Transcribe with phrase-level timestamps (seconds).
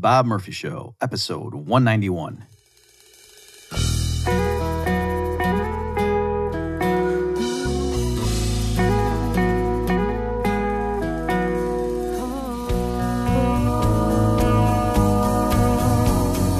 [0.00, 2.46] Bob Murphy Show, episode 191.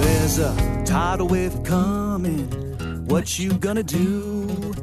[0.02, 2.46] There's a tidal wave coming.
[3.06, 4.74] What you gonna do?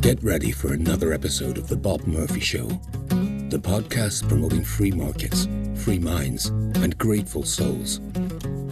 [0.00, 2.68] Get ready for another episode of The Bob Murphy Show,
[3.50, 8.00] the podcast promoting free markets, free minds, and grateful souls.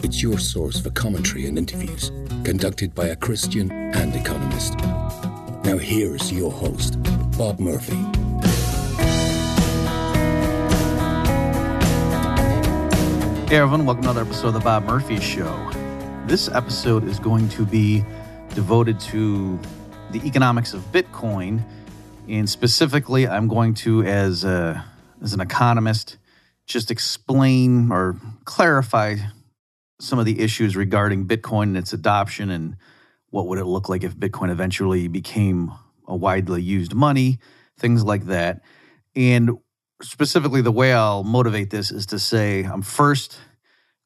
[0.03, 2.13] It's your source for commentary and interviews
[2.45, 4.77] conducted by a Christian and economist.
[5.65, 6.97] Now, here's your host,
[7.37, 7.97] Bob Murphy.
[13.49, 15.71] Hey everyone, welcome to another episode of the Bob Murphy Show.
[16.25, 18.05] This episode is going to be
[18.55, 19.59] devoted to
[20.11, 21.65] the economics of Bitcoin,
[22.29, 24.85] and specifically, I'm going to, as a,
[25.21, 26.17] as an economist,
[26.65, 29.15] just explain or clarify
[29.99, 32.77] some of the issues regarding Bitcoin and its adoption, and
[33.31, 35.71] what would it look like if Bitcoin eventually became
[36.07, 37.39] a widely used money,
[37.77, 38.61] things like that,
[39.15, 39.51] and
[40.01, 43.37] specifically the way I'll motivate this is to say I'm first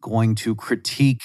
[0.01, 1.21] going to critique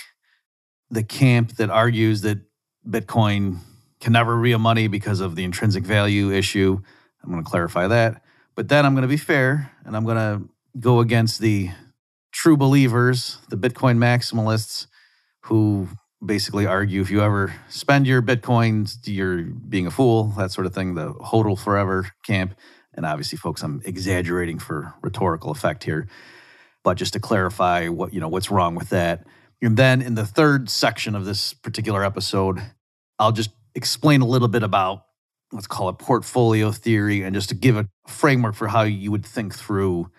[0.91, 2.39] the camp that argues that
[2.87, 3.59] Bitcoin
[4.00, 6.81] can never be a money because of the intrinsic value issue.
[7.22, 8.22] I'm going to clarify that.
[8.55, 11.70] But then I'm going to be fair and I'm going to go against the
[12.33, 14.86] true believers, the Bitcoin maximalists,
[15.44, 15.88] who
[16.25, 20.75] basically argue if you ever spend your Bitcoins, you're being a fool, that sort of
[20.75, 22.55] thing, the hodl forever camp.
[22.94, 26.08] And obviously, folks, I'm exaggerating for rhetorical effect here.
[26.82, 29.27] But just to clarify what, you know, what's wrong with that.
[29.62, 32.60] And then in the third section of this particular episode,
[33.19, 35.05] I'll just explain a little bit about
[35.52, 39.24] let's call it portfolio theory and just to give a framework for how you would
[39.24, 40.10] think through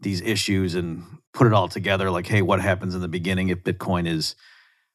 [0.00, 3.62] these issues and put it all together like hey what happens in the beginning if
[3.62, 4.34] bitcoin is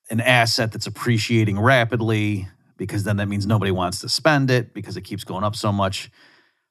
[0.10, 4.98] an asset that's appreciating rapidly because then that means nobody wants to spend it because
[4.98, 6.12] it keeps going up so much.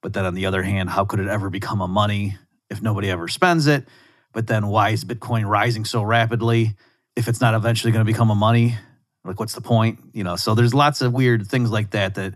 [0.03, 2.37] But then on the other hand how could it ever become a money
[2.71, 3.87] if nobody ever spends it?
[4.33, 6.77] But then why is bitcoin rising so rapidly
[7.17, 8.77] if it's not eventually going to become a money?
[9.25, 10.37] Like what's the point you know?
[10.37, 12.35] So there's lots of weird things like that that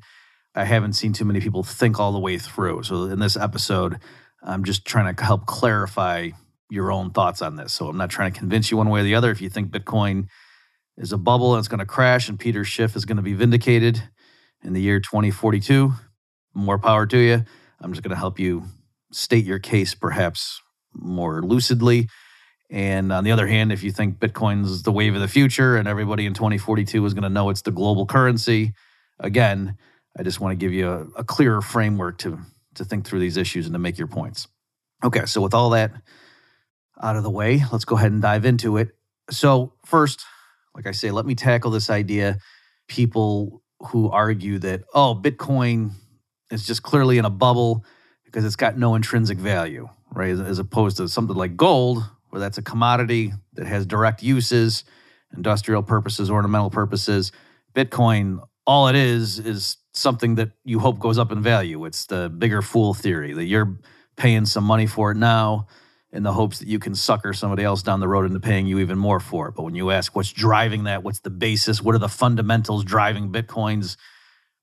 [0.55, 2.83] i haven't seen too many people think all the way through.
[2.83, 3.99] So in this episode
[4.43, 6.31] i'm just trying to help clarify
[6.71, 7.73] your own thoughts on this.
[7.73, 9.31] So i'm not trying to convince you one way or the other.
[9.31, 10.27] If you think bitcoin
[10.97, 13.35] is a bubble and it's going to crash and peter schiff is going to be
[13.35, 14.03] vindicated
[14.63, 15.93] in the year 2042
[16.55, 17.45] more power to you.
[17.81, 18.65] I'm just going to help you
[19.13, 20.61] state your case perhaps
[20.93, 22.09] more lucidly.
[22.71, 25.89] And on the other hand, if you think Bitcoin's the wave of the future and
[25.89, 28.73] everybody in 2042 is going to know it's the global currency,
[29.19, 29.77] again,
[30.19, 32.39] I just want to give you a, a, clearer framework to,
[32.75, 34.49] to think through these issues and to make your points.
[35.05, 35.93] Okay, so with all that
[37.01, 38.97] out of the way, let's go ahead and dive into it.
[39.31, 40.25] So, first,
[40.75, 42.39] like I say, let me tackle this idea
[42.89, 45.93] people who argue that, oh, Bitcoin
[46.51, 47.85] is just clearly in a bubble
[48.25, 50.31] because it's got no intrinsic value, right?
[50.31, 54.85] As, as opposed to something like gold, where that's a commodity that has direct uses,
[55.37, 57.31] industrial purposes, ornamental purposes.
[57.75, 61.85] Bitcoin, all it is, is something that you hope goes up in value.
[61.85, 63.79] It's the bigger fool theory that you're
[64.17, 65.67] paying some money for it now
[66.11, 68.79] in the hopes that you can sucker somebody else down the road into paying you
[68.79, 69.55] even more for it.
[69.55, 73.31] But when you ask what's driving that, what's the basis, what are the fundamentals driving
[73.31, 73.97] Bitcoin's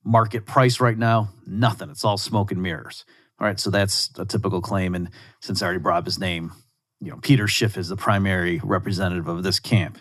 [0.03, 1.29] market price right now?
[1.45, 1.89] Nothing.
[1.89, 3.05] It's all smoke and mirrors.
[3.39, 4.95] All right, so that's a typical claim.
[4.95, 5.09] And
[5.41, 6.51] since I already brought up his name,
[6.99, 9.99] you know, Peter Schiff is the primary representative of this camp.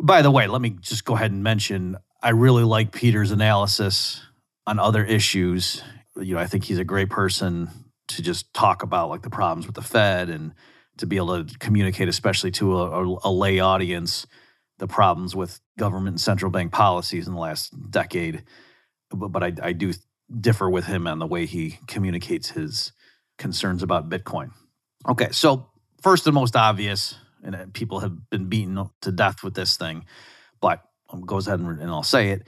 [0.00, 4.22] By the way, let me just go ahead and mention I really like Peter's analysis
[4.66, 5.82] on other issues.
[6.16, 7.70] You know, I think he's a great person
[8.08, 10.52] to just talk about like the problems with the Fed and
[10.98, 14.26] to be able to communicate, especially to a, a lay audience,
[14.78, 18.44] the problems with government and central bank policies in the last decade.
[19.10, 19.92] But, but I, I do
[20.40, 22.92] differ with him on the way he communicates his
[23.38, 24.50] concerns about Bitcoin.
[25.08, 25.70] Okay, so
[26.02, 30.04] first and most obvious, and uh, people have been beaten to death with this thing,
[30.60, 30.82] but
[31.26, 32.46] goes ahead and, and I'll say it.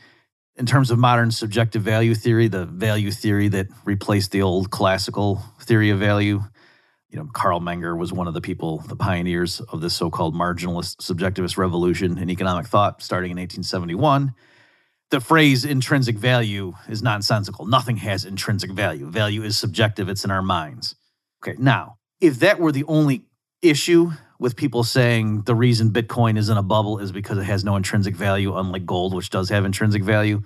[0.56, 5.42] In terms of modern subjective value theory, the value theory that replaced the old classical
[5.60, 6.44] theory of value,
[7.08, 10.98] you know, Carl Menger was one of the people, the pioneers of this so-called marginalist
[10.98, 14.32] subjectivist revolution in economic thought starting in 1871.
[15.10, 17.66] The phrase intrinsic value is nonsensical.
[17.66, 19.10] Nothing has intrinsic value.
[19.10, 20.94] Value is subjective, it's in our minds.
[21.42, 23.24] Okay, now, if that were the only
[23.60, 27.64] issue with people saying the reason Bitcoin is in a bubble is because it has
[27.64, 30.42] no intrinsic value, unlike gold, which does have intrinsic value.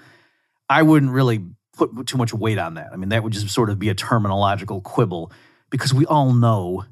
[0.69, 1.45] I wouldn't really
[1.77, 2.91] put too much weight on that.
[2.93, 5.33] I mean, that would just sort of be a terminological quibble
[5.71, 6.85] because we all know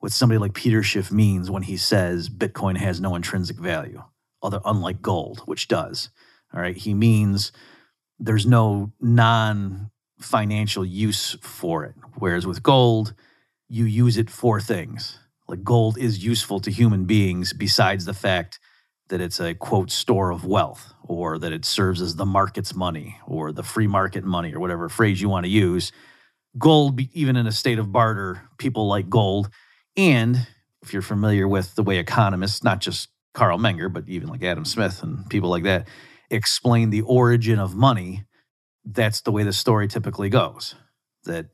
[0.00, 4.02] what somebody like Peter Schiff means when he says Bitcoin has no intrinsic value,
[4.42, 6.10] other unlike gold, which does.
[6.52, 6.76] All right.
[6.76, 7.52] He means
[8.18, 11.94] there's no non financial use for it.
[12.18, 13.14] Whereas with gold,
[13.68, 15.19] you use it for things.
[15.50, 18.60] Like gold is useful to human beings besides the fact
[19.08, 23.16] that it's a quote store of wealth or that it serves as the market's money
[23.26, 25.90] or the free market money or whatever phrase you want to use.
[26.56, 29.50] Gold, even in a state of barter, people like gold.
[29.96, 30.46] And
[30.82, 34.64] if you're familiar with the way economists, not just Carl Menger, but even like Adam
[34.64, 35.88] Smith and people like that,
[36.30, 38.22] explain the origin of money,
[38.84, 40.76] that's the way the story typically goes.
[41.24, 41.46] That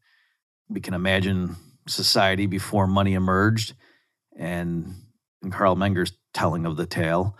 [0.68, 1.56] we can imagine
[1.88, 3.72] society before money emerged,
[4.36, 4.94] and
[5.42, 7.36] in Carl Menger's telling of the tale,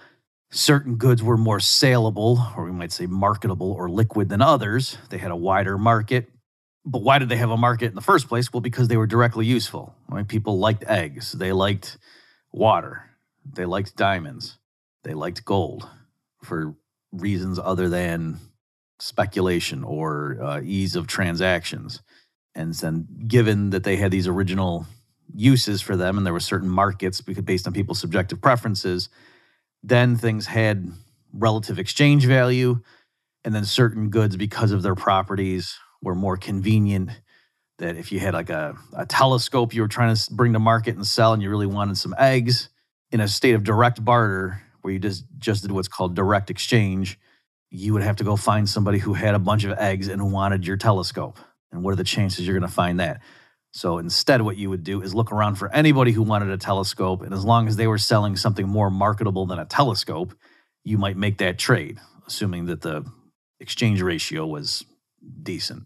[0.51, 4.99] certain goods were more saleable, or we might say marketable or liquid than others.
[5.11, 6.31] They had a wider market.
[6.85, 8.53] But why did they have a market in the first place?
[8.53, 9.95] Well, because they were directly useful.
[10.09, 10.27] Right?
[10.27, 11.99] People liked eggs, they liked
[12.53, 13.11] water,
[13.45, 14.59] they liked diamonds,
[15.03, 15.89] they liked gold
[16.43, 16.77] for
[17.13, 18.39] reasons other than
[19.01, 22.03] speculation or uh, ease of transactions.
[22.55, 24.87] And then, given that they had these original
[25.35, 29.09] uses for them and there were certain markets based on people's subjective preferences,
[29.83, 30.91] then things had
[31.33, 32.81] relative exchange value.
[33.45, 37.11] And then certain goods, because of their properties, were more convenient.
[37.79, 40.97] That if you had like a, a telescope you were trying to bring to market
[40.97, 42.71] and sell, and you really wanted some eggs
[43.13, 47.21] in a state of direct barter, where you just just did what's called direct exchange,
[47.71, 50.67] you would have to go find somebody who had a bunch of eggs and wanted
[50.67, 51.39] your telescope.
[51.71, 53.21] And what are the chances you're going to find that?
[53.77, 57.21] So instead, what you would do is look around for anybody who wanted a telescope.
[57.21, 60.33] And as long as they were selling something more marketable than a telescope,
[60.83, 63.05] you might make that trade, assuming that the
[63.61, 64.87] exchange ratio was
[65.43, 65.83] decent.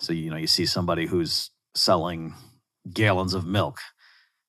[0.00, 2.32] So, you know, you see somebody who's selling
[2.90, 3.80] gallons of milk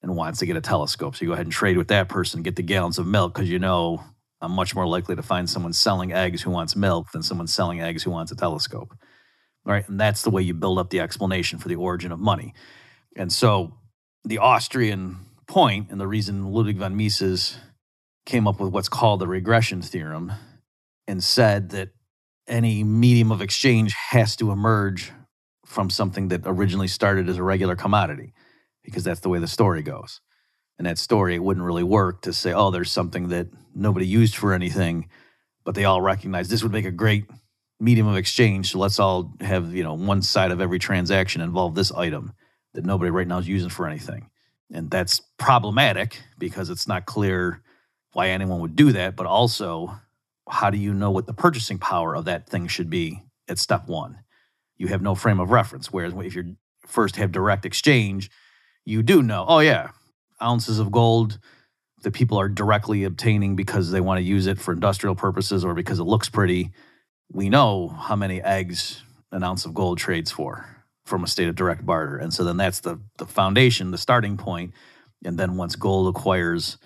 [0.02, 1.18] and wants to get a telescope.
[1.18, 3.50] So you go ahead and trade with that person, get the gallons of milk because
[3.50, 4.02] you know
[4.40, 7.82] I'm much more likely to find someone selling eggs who wants milk than someone selling
[7.82, 8.96] eggs who wants a telescope.
[9.66, 9.88] Right.
[9.90, 12.54] And that's the way you build up the explanation for the origin of money.
[13.16, 13.74] And so
[14.24, 15.18] the Austrian
[15.48, 17.58] point and the reason Ludwig von Mises
[18.26, 20.32] came up with what's called the regression theorem
[21.08, 21.90] and said that
[22.48, 25.12] any medium of exchange has to emerge
[25.66, 28.34] from something that originally started as a regular commodity
[28.84, 30.22] because that's the way the story goes.
[30.78, 34.36] And that story, it wouldn't really work to say, oh, there's something that nobody used
[34.36, 35.10] for anything,
[35.64, 37.26] but they all recognize this would make a great
[37.80, 38.72] medium of exchange.
[38.72, 42.34] So let's all have, you know, one side of every transaction involve this item
[42.74, 44.30] that nobody right now is using for anything.
[44.74, 47.62] And that's problematic because it's not clear
[48.14, 50.00] why anyone would do that, but also
[50.50, 53.88] how do you know what the purchasing power of that thing should be at step
[53.88, 54.20] one?
[54.78, 55.92] You have no frame of reference.
[55.92, 56.56] Whereas if you
[56.86, 58.30] first have direct exchange,
[58.86, 59.90] you do know, oh, yeah,
[60.42, 61.40] ounces of gold
[62.04, 65.74] that people are directly obtaining because they want to use it for industrial purposes or
[65.74, 66.72] because it looks pretty.
[67.32, 70.66] We know how many eggs an ounce of gold trades for
[71.06, 72.18] from a state of direct barter.
[72.18, 74.74] And so then that's the, the foundation, the starting point.
[75.24, 76.78] And then once gold acquires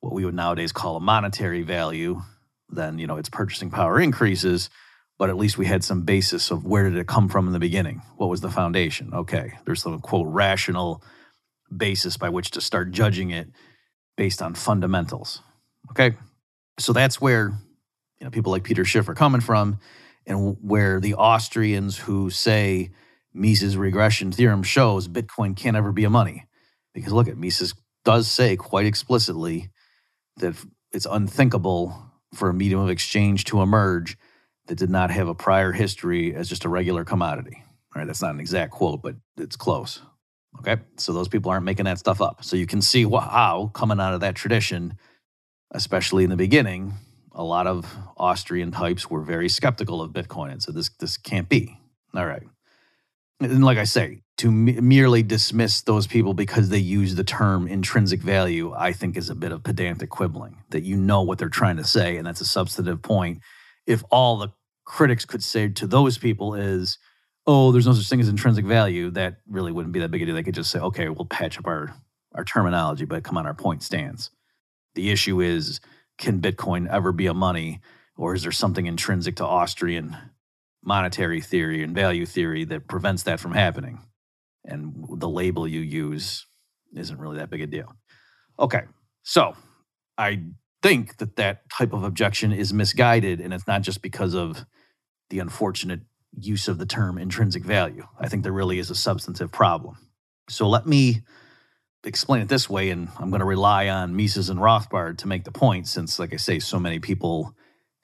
[0.00, 2.22] what we would nowadays call a monetary value,
[2.68, 4.70] then you know its purchasing power increases.
[5.18, 7.58] But at least we had some basis of where did it come from in the
[7.58, 8.02] beginning?
[8.16, 9.12] What was the foundation?
[9.12, 11.02] Okay there's some quote rational
[11.74, 13.48] basis by which to start judging it
[14.16, 15.42] based on fundamentals.
[15.90, 16.16] Okay?
[16.78, 17.52] So that's where
[18.20, 19.78] you know people like peter schiff are coming from
[20.26, 22.90] and where the austrians who say
[23.32, 26.46] mises regression theorem shows bitcoin can't ever be a money
[26.94, 29.70] because look at mises does say quite explicitly
[30.38, 30.54] that
[30.92, 34.16] it's unthinkable for a medium of exchange to emerge
[34.66, 37.62] that did not have a prior history as just a regular commodity.
[37.94, 40.00] All right, that's not an exact quote, but it's close.
[40.60, 42.44] Okay, so those people aren't making that stuff up.
[42.44, 44.94] So you can see how, coming out of that tradition,
[45.72, 46.94] especially in the beginning,
[47.38, 51.48] a lot of Austrian types were very skeptical of Bitcoin and said, this, this can't
[51.48, 51.78] be.
[52.14, 52.42] All right.
[53.40, 58.20] And like I say, to merely dismiss those people because they use the term intrinsic
[58.20, 61.76] value, I think is a bit of pedantic quibbling, that you know what they're trying
[61.76, 63.38] to say, and that's a substantive point.
[63.86, 64.48] If all the
[64.84, 66.98] critics could say to those people is,
[67.46, 70.26] oh, there's no such thing as intrinsic value, that really wouldn't be that big a
[70.26, 70.34] deal.
[70.34, 71.94] They could just say, okay, we'll patch up our,
[72.34, 74.30] our terminology, but come on, our point stands.
[74.96, 75.80] The issue is,
[76.18, 77.80] can Bitcoin ever be a money,
[78.16, 80.16] or is there something intrinsic to Austrian
[80.84, 84.00] monetary theory and value theory that prevents that from happening?
[84.68, 86.46] and the label you use
[86.94, 87.94] isn't really that big a deal.
[88.58, 88.82] Okay,
[89.22, 89.54] so
[90.16, 90.42] I
[90.82, 94.64] think that that type of objection is misguided, and it's not just because of
[95.30, 96.00] the unfortunate
[96.38, 98.06] use of the term intrinsic value.
[98.20, 99.96] I think there really is a substantive problem.
[100.48, 101.22] So let me
[102.04, 105.44] explain it this way, and I'm going to rely on Mises and Rothbard to make
[105.44, 107.54] the point, since, like I say, so many people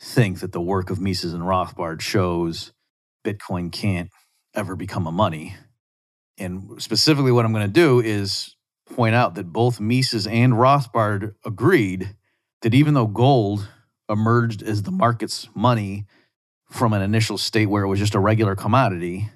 [0.00, 2.72] think that the work of Mises and Rothbard shows
[3.24, 4.10] Bitcoin can't
[4.54, 5.56] ever become a money.
[6.38, 8.56] And specifically, what I'm going to do is
[8.94, 12.16] point out that both Mises and Rothbard agreed
[12.62, 13.68] that even though gold
[14.08, 16.06] emerged as the market's money
[16.70, 19.30] from an initial state where it was just a regular commodity,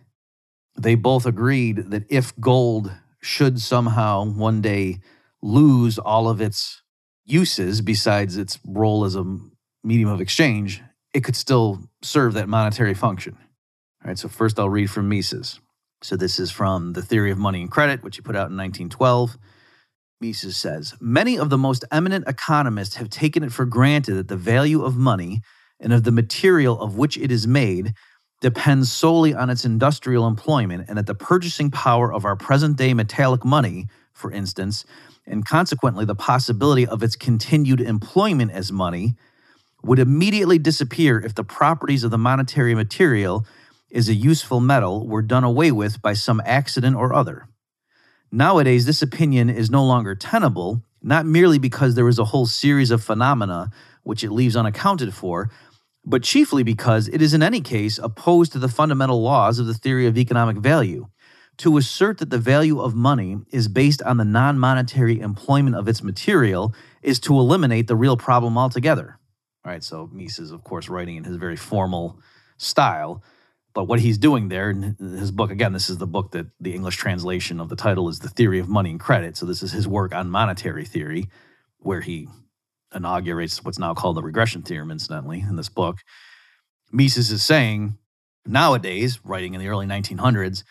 [0.76, 4.98] they both agreed that if gold should somehow one day
[5.42, 6.82] lose all of its
[7.24, 9.24] uses besides its role as a
[9.84, 10.82] medium of exchange,
[11.14, 13.36] it could still serve that monetary function.
[14.02, 15.60] All right, so first I'll read from Mises.
[16.02, 18.56] So this is from The Theory of Money and Credit, which he put out in
[18.56, 19.36] 1912.
[20.20, 24.36] Mises says Many of the most eminent economists have taken it for granted that the
[24.36, 25.40] value of money
[25.80, 27.94] and of the material of which it is made
[28.40, 32.94] depends solely on its industrial employment, and that the purchasing power of our present day
[32.94, 34.84] metallic money, for instance,
[35.26, 39.14] and consequently the possibility of its continued employment as money,
[39.82, 43.46] would immediately disappear if the properties of the monetary material
[43.92, 47.48] as a useful metal were done away with by some accident or other.
[48.30, 52.90] Nowadays, this opinion is no longer tenable, not merely because there is a whole series
[52.90, 53.70] of phenomena
[54.02, 55.50] which it leaves unaccounted for,
[56.08, 59.74] but chiefly because it is in any case opposed to the fundamental laws of the
[59.74, 61.06] theory of economic value.
[61.58, 65.88] To assert that the value of money is based on the non monetary employment of
[65.88, 66.72] its material
[67.02, 69.18] is to eliminate the real problem altogether.
[69.64, 72.20] All right, so Mises, of course, writing in his very formal
[72.56, 73.22] style.
[73.74, 76.74] But what he's doing there in his book, again, this is the book that the
[76.74, 79.36] English translation of the title is The Theory of Money and Credit.
[79.36, 81.28] So this is his work on monetary theory,
[81.78, 82.28] where he
[82.94, 85.98] inaugurates what's now called the regression theorem, incidentally, in this book.
[86.90, 87.98] Mises is saying
[88.46, 90.64] nowadays, writing in the early 1900s,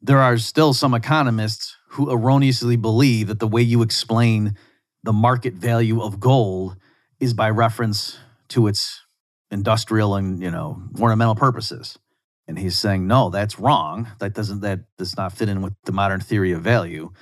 [0.00, 4.56] there are still some economists who erroneously believe that the way you explain
[5.02, 6.76] the market value of gold
[7.20, 9.00] is by reference to its
[9.50, 11.98] industrial and you know ornamental purposes.
[12.48, 14.08] And he's saying no that's wrong.
[14.18, 17.12] That doesn't that does not fit in with the modern theory of value.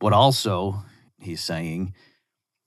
[0.00, 0.82] But also
[1.18, 1.94] he's saying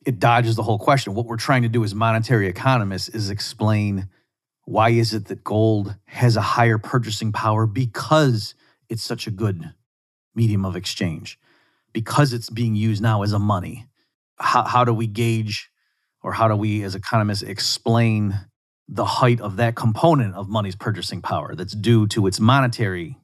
[0.07, 1.13] it dodges the whole question.
[1.13, 4.07] What we're trying to do as monetary economists is explain
[4.63, 8.55] why is it that gold has a higher purchasing power because
[8.87, 9.73] it's such a good
[10.33, 11.37] medium of exchange,
[11.91, 13.85] because it's being used now as a money.
[14.39, 15.69] How, how do we gauge
[16.23, 18.39] or how do we as economists explain
[18.87, 23.17] the height of that component of money's purchasing power that's due to its monetary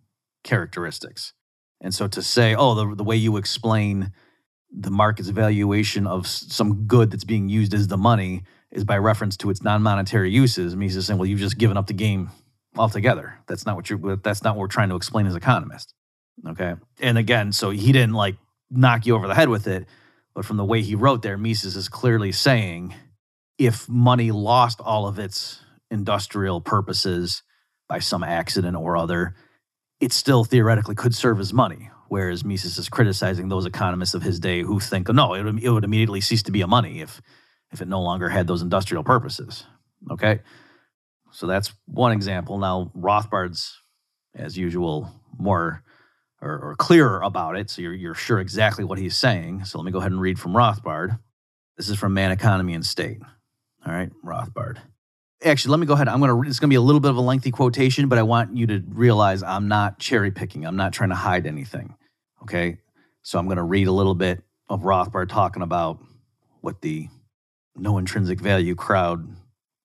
[0.44, 1.32] characteristics?
[1.80, 4.12] And so to say, oh, the, the way you explain
[4.74, 9.38] the market's valuation of some good that's being used as the money is by reference
[9.38, 10.74] to its non-monetary uses.
[10.74, 12.32] I mean, he's just saying, well, you've just given up the game
[12.76, 13.38] altogether.
[13.46, 14.16] That's not what you're.
[14.18, 15.94] That's not what we're trying to explain as economists.
[16.48, 18.36] Okay, and again, so he didn't like
[18.72, 19.86] knock you over the head with it,
[20.34, 22.96] but from the way he wrote there, Mises is clearly saying,
[23.60, 25.62] if money lost all of its
[25.92, 27.44] industrial purposes
[27.88, 29.36] by some accident or other,
[30.00, 34.40] it still theoretically could serve as money whereas Mises is criticizing those economists of his
[34.40, 37.20] day who think, no, it, it would immediately cease to be a money if
[37.72, 39.66] if it no longer had those industrial purposes.
[40.12, 40.42] Okay,
[41.32, 42.60] so that's one example.
[42.60, 43.82] Now Rothbard's,
[44.36, 45.82] as usual, more
[46.40, 49.66] or, or clearer about it, so you're you're sure exactly what he's saying.
[49.66, 51.18] So let me go ahead and read from Rothbard.
[51.78, 53.22] This is from Man, Economy, and State.
[53.88, 54.78] All right, Rothbard
[55.44, 57.12] actually let me go ahead i'm going to it's going to be a little bit
[57.12, 60.78] of a lengthy quotation but i want you to realize i'm not cherry picking i'm
[60.78, 61.94] not trying to hide anything
[62.44, 62.78] Okay.
[63.22, 66.00] So I'm going to read a little bit of Rothbard talking about
[66.62, 67.08] what the
[67.76, 69.28] no intrinsic value crowd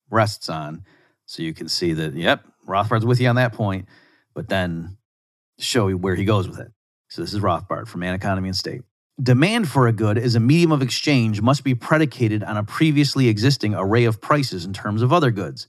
[0.09, 0.83] rests on.
[1.25, 3.87] So you can see that, yep, Rothbard's with you on that point,
[4.33, 4.97] but then
[5.57, 6.71] show you where he goes with it.
[7.09, 8.81] So this is Rothbard from Man Economy and State.
[9.21, 13.27] Demand for a good as a medium of exchange must be predicated on a previously
[13.27, 15.67] existing array of prices in terms of other goods.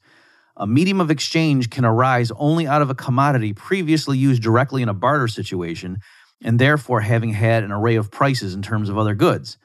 [0.57, 4.89] A medium of exchange can arise only out of a commodity previously used directly in
[4.89, 6.01] a barter situation
[6.43, 9.59] and therefore having had an array of prices in terms of other goods.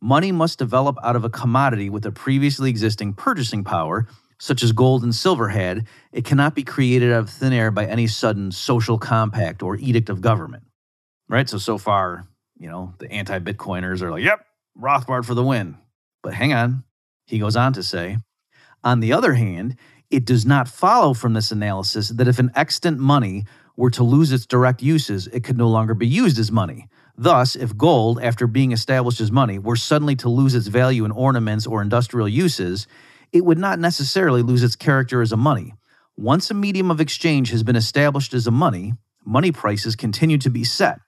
[0.00, 4.06] Money must develop out of a commodity with a previously existing purchasing power,
[4.38, 5.86] such as gold and silver had.
[6.12, 10.08] It cannot be created out of thin air by any sudden social compact or edict
[10.08, 10.64] of government.
[11.28, 11.48] Right?
[11.48, 12.26] So, so far,
[12.58, 14.44] you know, the anti Bitcoiners are like, yep,
[14.78, 15.76] Rothbard for the win.
[16.22, 16.84] But hang on.
[17.26, 18.18] He goes on to say,
[18.82, 19.76] on the other hand,
[20.10, 23.44] it does not follow from this analysis that if an extant money
[23.80, 26.86] were to lose its direct uses, it could no longer be used as money.
[27.16, 31.10] Thus, if gold, after being established as money, were suddenly to lose its value in
[31.10, 32.86] ornaments or industrial uses,
[33.32, 35.72] it would not necessarily lose its character as a money.
[36.14, 38.92] Once a medium of exchange has been established as a money,
[39.24, 40.98] money prices continue to be set.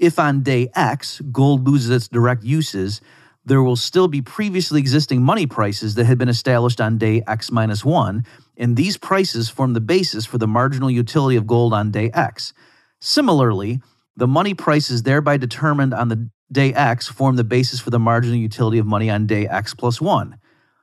[0.00, 3.00] If on day X, gold loses its direct uses,
[3.44, 7.52] there will still be previously existing money prices that had been established on day X
[7.52, 8.24] minus one,
[8.58, 12.52] and these prices form the basis for the marginal utility of gold on day X.
[13.00, 13.80] Similarly,
[14.16, 18.36] the money prices thereby determined on the day X form the basis for the marginal
[18.36, 20.38] utility of money on day X plus one.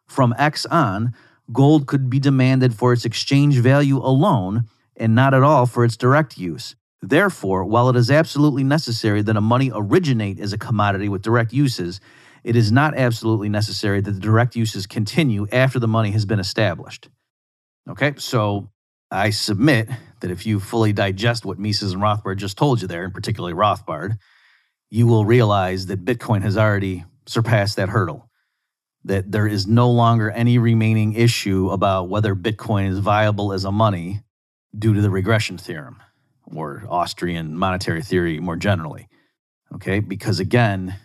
[0.08, 1.14] From X on,
[1.52, 4.64] gold could be demanded for its exchange value alone
[4.96, 6.76] and not at all for its direct use.
[7.02, 11.52] Therefore, while it is absolutely necessary that a money originate as a commodity with direct
[11.52, 12.00] uses,
[12.44, 16.40] it is not absolutely necessary that the direct uses continue after the money has been
[16.40, 17.10] established.
[17.90, 18.72] Okay, so
[19.12, 19.90] I submit
[20.22, 23.54] that if you fully digest what Mises and Rothbard just told you there, and particularly
[23.54, 24.18] Rothbard,
[24.90, 28.30] you will realize that Bitcoin has already surpassed that hurdle.
[29.04, 33.72] That there is no longer any remaining issue about whether Bitcoin is viable as a
[33.72, 34.22] money
[34.78, 36.02] due to the regression theorem
[36.44, 39.08] or Austrian monetary theory more generally.
[39.76, 40.96] Okay, because again,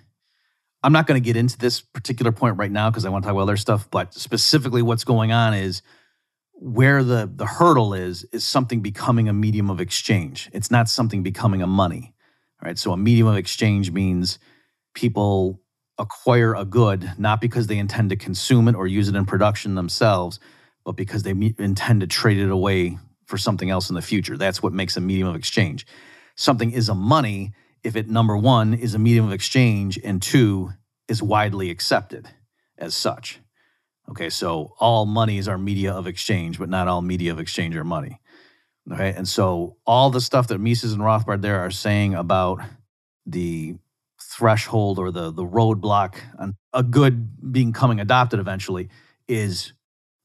[0.82, 3.26] I'm not going to get into this particular point right now because I want to
[3.26, 5.82] talk about other stuff, but specifically what's going on is
[6.60, 10.50] where the, the hurdle is, is something becoming a medium of exchange.
[10.52, 12.14] It's not something becoming a money.
[12.62, 12.78] Right.
[12.78, 14.38] So a medium of exchange means
[14.94, 15.62] people
[15.96, 19.74] acquire a good not because they intend to consume it or use it in production
[19.74, 20.38] themselves,
[20.84, 24.36] but because they intend to trade it away for something else in the future.
[24.36, 25.86] That's what makes a medium of exchange.
[26.36, 27.52] Something is a money
[27.82, 30.72] if it, number one, is a medium of exchange, and two,
[31.08, 32.28] is widely accepted
[32.76, 33.40] as such.
[34.10, 37.84] Okay, so all monies are media of exchange, but not all media of exchange are
[37.84, 38.20] money.
[38.92, 42.60] Okay, and so all the stuff that Mises and Rothbard there are saying about
[43.26, 43.76] the
[44.20, 48.88] threshold or the the roadblock on a good being coming adopted eventually
[49.28, 49.72] is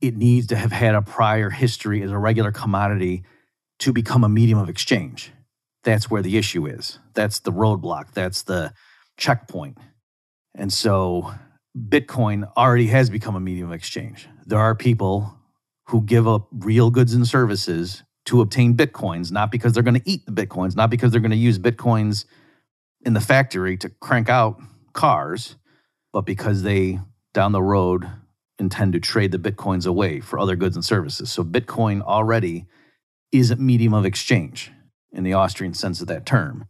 [0.02, 3.24] it needs to have had a prior history as a regular commodity
[3.80, 5.32] to become a medium of exchange.
[5.84, 7.00] That's where the issue is.
[7.14, 8.12] That's the roadblock.
[8.14, 8.74] That's the
[9.18, 9.78] checkpoint.
[10.56, 11.34] And so
[11.78, 14.28] Bitcoin already has become a medium of exchange.
[14.46, 15.38] There are people
[15.88, 20.10] who give up real goods and services to obtain Bitcoins, not because they're going to
[20.10, 22.26] eat the Bitcoins, not because they're going to use Bitcoins
[23.06, 24.60] in the factory to crank out
[24.94, 25.58] cars,
[26.12, 27.00] but because they
[27.34, 28.10] down the road
[28.58, 31.32] intend to trade the Bitcoins away for other goods and services.
[31.32, 32.66] So Bitcoin already
[33.32, 34.72] is a medium of exchange
[35.12, 36.66] in the Austrian sense of that term.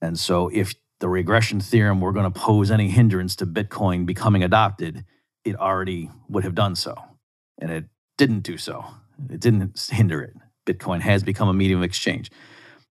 [0.00, 4.44] And so if the regression theorem were going to pose any hindrance to Bitcoin becoming
[4.44, 5.04] adopted,
[5.44, 6.94] it already would have done so.
[7.60, 7.86] And it
[8.16, 8.84] didn't do so.
[9.28, 10.32] It didn't hinder it.
[10.64, 12.30] Bitcoin has become a medium of exchange.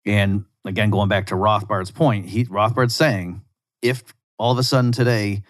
[0.06, 3.43] And again, going back to Rothbard's point, he, Rothbard's saying
[3.82, 4.04] if
[4.38, 5.43] all of a sudden today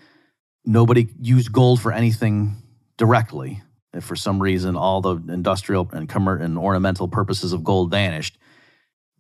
[0.64, 2.58] nobody used gold for anything
[2.96, 3.64] directly.
[3.92, 8.38] If for some reason all the industrial and, commer- and ornamental purposes of gold vanished,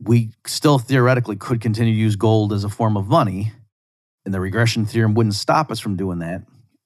[0.04, 3.54] we still theoretically could continue to use gold as a form of money.
[4.26, 6.44] And the regression theorem wouldn't stop us from doing that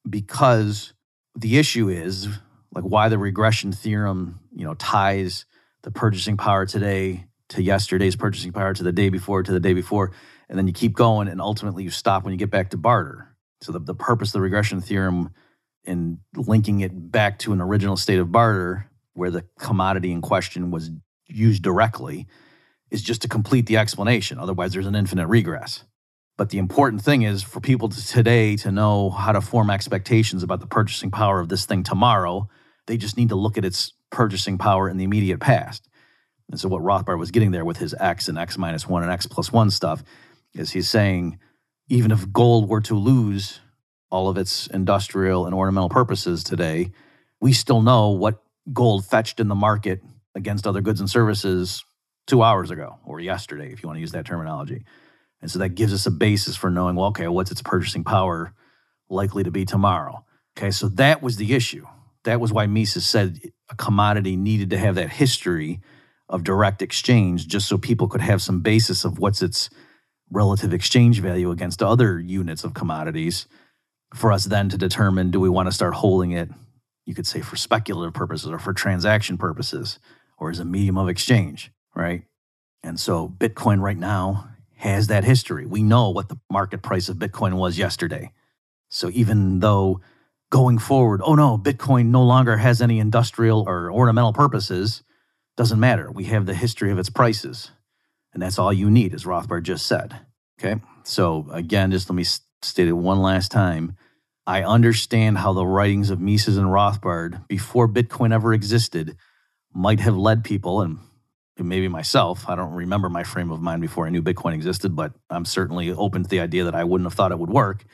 [0.10, 0.93] because
[1.36, 2.28] the issue is
[2.73, 5.45] like why the regression theorem, you know, ties
[5.84, 9.73] the purchasing power today to yesterday's purchasing power to the day before to the day
[9.73, 10.12] before.
[10.49, 13.36] And then you keep going and ultimately you stop when you get back to barter.
[13.62, 15.32] So the, the purpose of the regression theorem
[15.86, 20.71] and linking it back to an original state of barter where the commodity in question
[20.71, 20.91] was
[21.28, 22.28] used directly
[22.95, 24.39] is just to complete the explanation.
[24.39, 25.84] Otherwise, there's an infinite regress.
[26.38, 30.43] But the important thing is for people to today to know how to form expectations
[30.43, 32.49] about the purchasing power of this thing tomorrow,
[32.88, 35.89] they just need to look at its purchasing power in the immediate past.
[36.49, 39.12] And so, what Rothbard was getting there with his X and X minus one and
[39.12, 40.01] X plus one stuff
[40.53, 41.38] is he's saying
[41.89, 43.60] even if gold were to lose
[44.10, 46.91] all of its industrial and ornamental purposes today,
[47.41, 50.01] we still know what gold fetched in the market
[50.34, 51.84] against other goods and services
[52.27, 54.83] two hours ago or yesterday, if you want to use that terminology.
[55.41, 58.53] And so that gives us a basis for knowing, well, okay, what's its purchasing power
[59.09, 60.25] likely to be tomorrow?
[60.57, 61.85] Okay, so that was the issue.
[62.23, 65.81] That was why Mises said a commodity needed to have that history
[66.27, 69.69] of direct exchange just so people could have some basis of what's its
[70.31, 73.45] relative exchange value against other units of commodities
[74.15, 76.49] for us then to determine do we want to start holding it,
[77.05, 79.99] you could say for speculative purposes or for transaction purposes
[80.38, 82.23] or as a medium of exchange, right?
[82.84, 85.65] And so Bitcoin right now has that history.
[85.65, 88.31] We know what the market price of Bitcoin was yesterday.
[88.89, 90.01] So even though
[90.51, 95.01] going forward, oh no, Bitcoin no longer has any industrial or ornamental purposes,
[95.58, 96.12] doesn't matter.
[96.12, 97.71] We have the history of its prices.
[98.34, 100.19] And that's all you need, as Rothbard just said.
[100.60, 100.81] Okay.
[101.03, 102.25] So again, just let me
[102.62, 103.95] state it one last time.
[104.47, 109.17] I understand how the writings of Mises and Rothbard before Bitcoin ever existed
[109.73, 110.99] might have led people, and
[111.63, 112.50] maybe myself.
[112.50, 115.91] I don't remember my frame of mind before I knew Bitcoin existed, but I'm certainly
[115.91, 117.86] open to the idea that I wouldn't have thought it would work.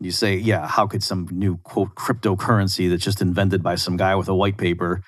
[0.00, 4.14] You say, yeah, how could some new quote cryptocurrency that's just invented by some guy
[4.16, 5.02] with a white paper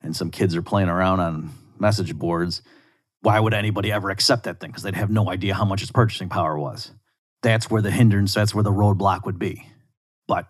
[0.00, 2.62] and some kids are playing around on message boards?
[3.20, 4.70] Why would anybody ever accept that thing?
[4.70, 6.92] Because they'd have no idea how much its purchasing power was.
[7.42, 9.66] That's where the hindrance, that's where the roadblock would be.
[10.26, 10.46] But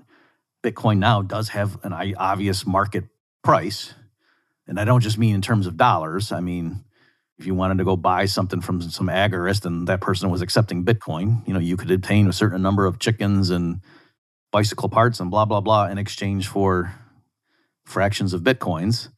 [0.62, 3.04] Bitcoin now does have an obvious market
[3.42, 3.94] price.
[4.68, 6.30] And I don't just mean in terms of dollars.
[6.30, 6.84] I mean,
[7.38, 10.84] if you wanted to go buy something from some agorist and that person was accepting
[10.84, 13.80] Bitcoin, you know, you could obtain a certain number of chickens and
[14.52, 16.94] bicycle parts and blah, blah, blah in exchange for
[17.86, 19.08] fractions of Bitcoins.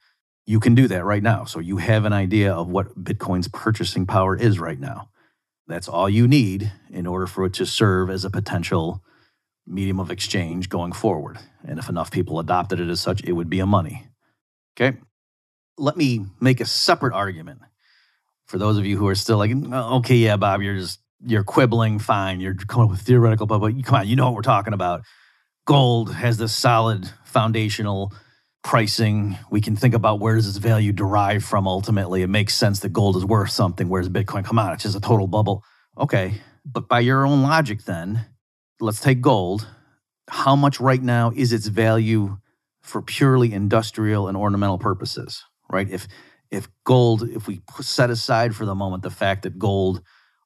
[0.46, 1.44] You can do that right now.
[1.44, 5.10] So you have an idea of what Bitcoin's purchasing power is right now.
[5.66, 9.02] That's all you need in order for it to serve as a potential
[9.66, 11.38] medium of exchange going forward.
[11.64, 14.08] And if enough people adopted it as such, it would be a money.
[14.76, 14.98] Okay.
[15.80, 17.60] Let me make a separate argument
[18.46, 21.44] for those of you who are still like, uh, okay, yeah, Bob, you're just you're
[21.44, 22.40] quibbling, fine.
[22.40, 25.02] You're coming up with theoretical, but, but come on, you know what we're talking about.
[25.66, 28.12] Gold has this solid foundational
[28.62, 29.38] pricing.
[29.50, 32.22] We can think about where does its value derive from ultimately.
[32.22, 35.00] It makes sense that gold is worth something, whereas Bitcoin, come on, it's just a
[35.00, 35.62] total bubble.
[35.96, 36.34] Okay.
[36.64, 38.26] But by your own logic, then,
[38.80, 39.66] let's take gold.
[40.28, 42.38] How much right now is its value
[42.82, 45.88] for purely industrial and ornamental purposes, right?
[45.90, 46.08] If
[46.50, 50.02] if gold, if we set aside for the moment the fact that gold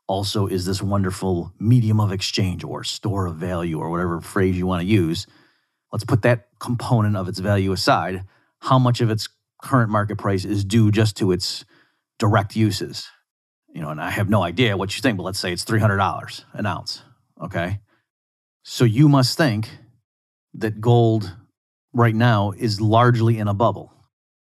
[0.06, 4.66] also is this wonderful medium of exchange or store of value or whatever phrase you
[4.66, 5.26] want to use,
[5.92, 8.22] let's put that component of its value aside.
[8.60, 9.28] How much of its
[9.62, 11.64] current market price is due just to its
[12.18, 13.08] direct uses?
[13.72, 16.44] You know, and I have no idea what you think, but let's say it's $300
[16.52, 17.02] an ounce.
[17.42, 17.80] Okay.
[18.62, 19.70] So you must think
[20.54, 21.34] that gold
[21.92, 23.92] right now is largely in a bubble.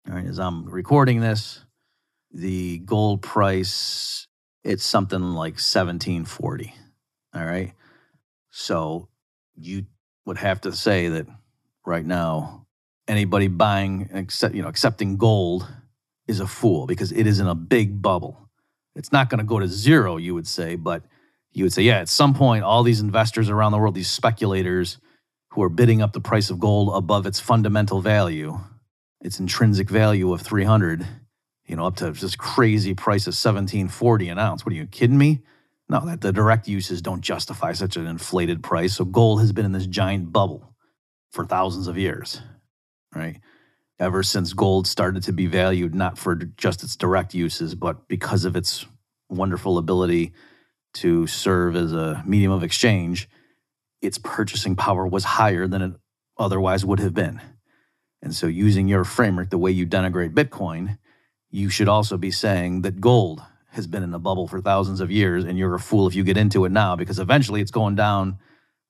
[0.07, 1.63] All right, as I'm recording this,
[2.31, 4.27] the gold price
[4.63, 6.73] it's something like 1740.
[7.33, 7.73] All right.
[8.51, 9.07] So
[9.55, 9.85] you
[10.25, 11.27] would have to say that
[11.85, 12.67] right now
[13.07, 15.67] anybody buying accept, you know accepting gold
[16.27, 18.49] is a fool because it is in a big bubble.
[18.95, 21.03] It's not going to go to zero, you would say, but
[21.53, 24.97] you would say, yeah, at some point, all these investors around the world, these speculators
[25.51, 28.59] who are bidding up the price of gold above its fundamental value,
[29.21, 31.07] its intrinsic value of 300,
[31.65, 34.65] you know, up to this crazy price of 1740 an ounce.
[34.65, 35.41] What are you kidding me?
[35.87, 38.95] No, that the direct uses don't justify such an inflated price.
[38.95, 40.73] So gold has been in this giant bubble
[41.31, 42.41] for thousands of years,
[43.13, 43.39] right?
[43.99, 48.45] Ever since gold started to be valued not for just its direct uses, but because
[48.45, 48.85] of its
[49.29, 50.33] wonderful ability
[50.93, 53.29] to serve as a medium of exchange,
[54.01, 55.93] its purchasing power was higher than it
[56.37, 57.39] otherwise would have been.
[58.21, 60.97] And so, using your framework, the way you denigrate Bitcoin,
[61.49, 65.09] you should also be saying that gold has been in a bubble for thousands of
[65.09, 67.95] years, and you're a fool if you get into it now because eventually it's going
[67.95, 68.37] down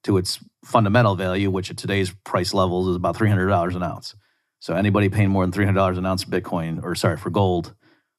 [0.03, 4.15] to its fundamental value, which at today's price levels is about $300 an ounce.
[4.59, 7.73] So, anybody paying more than $300 an ounce for Bitcoin, or sorry, for gold,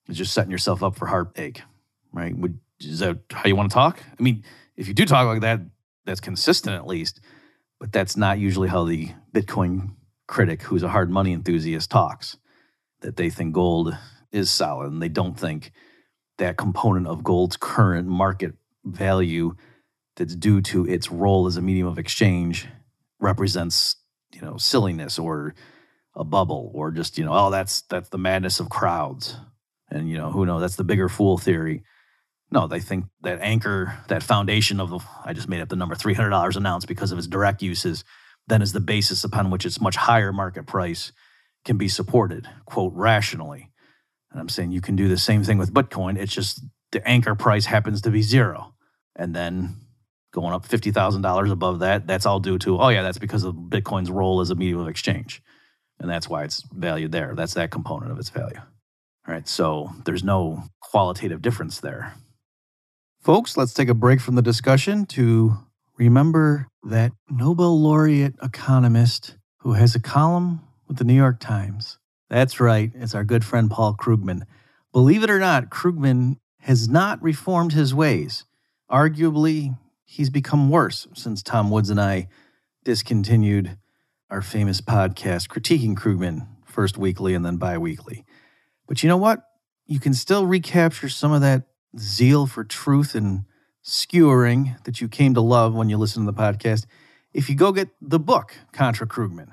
[0.08, 1.62] is just setting yourself up for heartache,
[2.12, 2.36] right?
[2.36, 4.02] Would is that how you want to talk?
[4.18, 4.44] I mean,
[4.76, 5.60] if you do talk like that,
[6.04, 7.20] that's consistent at least,
[7.78, 9.90] but that's not usually how the Bitcoin
[10.26, 12.36] critic, who's a hard money enthusiast, talks.
[13.00, 13.96] That they think gold
[14.30, 15.72] is solid and they don't think
[16.38, 18.54] that component of gold's current market
[18.84, 19.56] value
[20.16, 22.68] that's due to its role as a medium of exchange
[23.18, 23.96] represents,
[24.32, 25.54] you know, silliness or
[26.14, 29.36] a bubble or just, you know, oh, that's that's the madness of crowds.
[29.90, 31.82] And you know, who knows, that's the bigger fool theory
[32.52, 35.94] no, they think that anchor, that foundation of the, I just made up the number
[35.94, 38.04] $300 an ounce because of its direct uses,
[38.46, 41.12] then is the basis upon which its much higher market price
[41.64, 43.70] can be supported, quote, rationally.
[44.30, 46.18] And I'm saying you can do the same thing with Bitcoin.
[46.18, 48.74] It's just the anchor price happens to be zero.
[49.14, 49.76] And then
[50.32, 54.10] going up $50,000 above that, that's all due to, oh, yeah, that's because of Bitcoin's
[54.10, 55.42] role as a medium of exchange.
[56.00, 57.34] And that's why it's valued there.
[57.36, 58.58] That's that component of its value.
[58.58, 59.46] All right.
[59.46, 62.14] So there's no qualitative difference there.
[63.20, 65.58] Folks, let's take a break from the discussion to
[65.96, 71.98] remember that Nobel laureate economist who has a column with the New York Times.
[72.28, 74.42] That's right, it's our good friend Paul Krugman.
[74.92, 78.44] Believe it or not, Krugman has not reformed his ways.
[78.90, 82.28] Arguably, he's become worse since Tom Woods and I
[82.84, 83.76] discontinued
[84.30, 88.24] our famous podcast, Critiquing Krugman, first weekly and then bi weekly.
[88.88, 89.42] But you know what?
[89.86, 91.64] You can still recapture some of that
[91.98, 93.44] zeal for truth and
[93.82, 96.86] skewering that you came to love when you listen to the podcast
[97.32, 99.52] if you go get the book, Contra Krugman.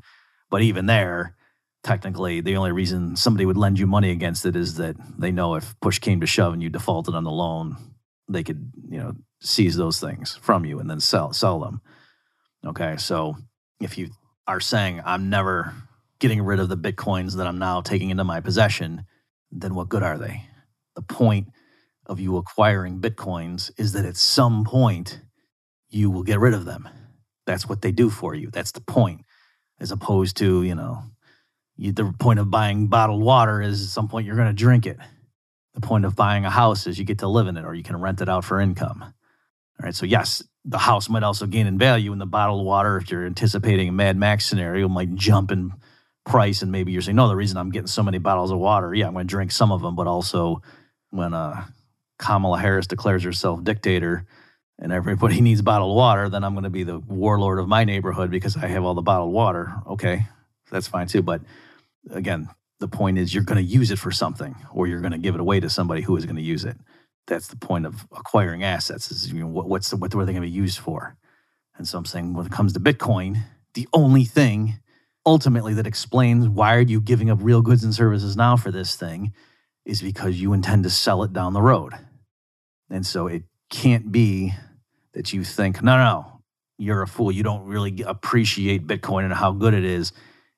[0.49, 1.35] But even there,
[1.83, 5.55] technically, the only reason somebody would lend you money against it is that they know
[5.55, 7.75] if push came to shove and you defaulted on the loan,
[8.29, 11.81] they could, you know, seize those things from you and then sell sell them.
[12.65, 13.35] Okay, so
[13.81, 14.09] if you
[14.47, 15.73] are saying I'm never
[16.19, 19.05] getting rid of the bitcoins that I'm now taking into my possession,
[19.51, 20.45] then what good are they?
[20.95, 21.49] The point
[22.05, 25.21] of you acquiring bitcoins is that at some point
[25.89, 26.87] you will get rid of them.
[27.45, 28.49] That's what they do for you.
[28.51, 29.21] That's the point,
[29.79, 31.03] as opposed to you know,
[31.77, 34.85] you, the point of buying bottled water is at some point you're going to drink
[34.85, 34.97] it.
[35.73, 37.83] The point of buying a house is you get to live in it or you
[37.83, 39.01] can rent it out for income.
[39.03, 39.95] All right.
[39.95, 43.25] So, yes, the house might also gain in value, and the bottled water, if you're
[43.25, 45.73] anticipating a Mad Max scenario, might jump in
[46.25, 46.61] price.
[46.61, 49.07] And maybe you're saying, no, the reason I'm getting so many bottles of water, yeah,
[49.07, 50.61] I'm going to drink some of them, but also
[51.11, 51.65] when uh,
[52.17, 54.25] Kamala Harris declares herself dictator
[54.79, 58.31] and everybody needs bottled water, then I'm going to be the warlord of my neighborhood
[58.31, 59.73] because I have all the bottled water.
[59.87, 60.25] Okay,
[60.71, 61.21] that's fine too.
[61.21, 61.41] But
[62.11, 62.49] again,
[62.79, 65.35] the point is you're going to use it for something or you're going to give
[65.35, 66.77] it away to somebody who is going to use it
[67.27, 70.31] that's the point of acquiring assets is you know, what, what's the, what are they
[70.31, 71.15] going to be used for
[71.77, 73.41] and so i'm saying when it comes to bitcoin
[73.73, 74.79] the only thing
[75.25, 78.95] ultimately that explains why are you giving up real goods and services now for this
[78.95, 79.33] thing
[79.85, 81.93] is because you intend to sell it down the road
[82.89, 84.53] and so it can't be
[85.13, 86.41] that you think no no
[86.77, 90.11] you're a fool you don't really appreciate bitcoin and how good it is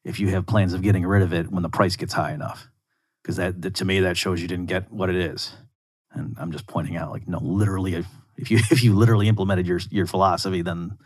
[0.03, 2.67] if you have plans of getting rid of it when the price gets high enough
[3.21, 5.53] because that, that to me that shows you didn't get what it is
[6.17, 7.93] and I'm just pointing out, like, no, literally,
[8.37, 10.97] if you if you literally implemented your your philosophy, then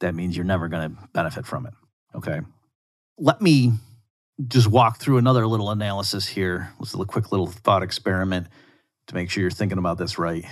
[0.00, 1.74] that means you're never going to benefit from it.
[2.14, 2.40] Okay.
[3.18, 3.72] Let me
[4.48, 6.72] just walk through another little analysis here.
[6.78, 8.48] Let's a quick little thought experiment
[9.06, 10.44] to make sure you're thinking about this right.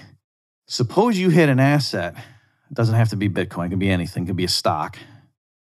[0.67, 2.15] Suppose you had an asset.
[2.17, 3.67] It doesn't have to be Bitcoin.
[3.67, 4.25] It can be anything.
[4.25, 4.99] It can be a stock.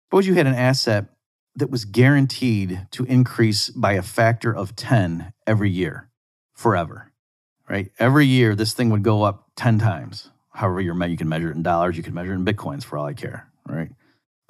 [0.08, 1.06] Suppose you had an asset
[1.56, 6.08] that was guaranteed to increase by a factor of 10 every year
[6.54, 7.10] forever
[7.70, 7.90] right?
[7.98, 10.30] Every year, this thing would go up 10 times.
[10.52, 13.06] However, you can measure it in dollars, you can measure it in bitcoins for all
[13.06, 13.90] I care, right?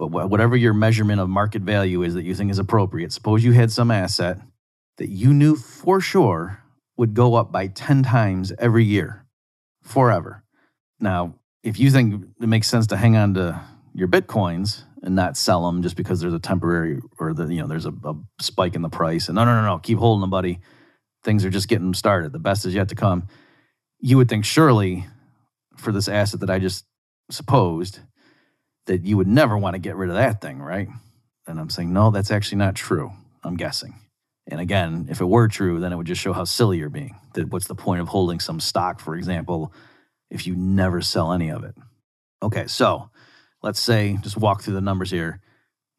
[0.00, 3.52] But whatever your measurement of market value is that you think is appropriate, suppose you
[3.52, 4.38] had some asset
[4.96, 6.62] that you knew for sure
[6.96, 9.26] would go up by 10 times every year
[9.82, 10.42] forever.
[11.00, 13.60] Now, if you think it makes sense to hang on to
[13.94, 17.66] your bitcoins and not sell them just because there's a temporary or the you know
[17.66, 20.30] there's a, a spike in the price and no no no no keep holding them
[20.30, 20.60] buddy
[21.22, 22.32] things are just getting started.
[22.32, 23.26] The best is yet to come.
[23.98, 25.06] You would think surely
[25.76, 26.84] for this asset that I just
[27.30, 28.00] supposed
[28.86, 30.88] that you would never want to get rid of that thing, right?
[31.46, 33.12] And I'm saying, no, that's actually not true.
[33.42, 33.94] I'm guessing.
[34.46, 37.16] And again, if it were true, then it would just show how silly you're being.
[37.34, 39.72] That what's the point of holding some stock, for example,
[40.30, 41.74] if you never sell any of it?
[42.42, 43.10] Okay, so
[43.62, 45.40] let's say, just walk through the numbers here.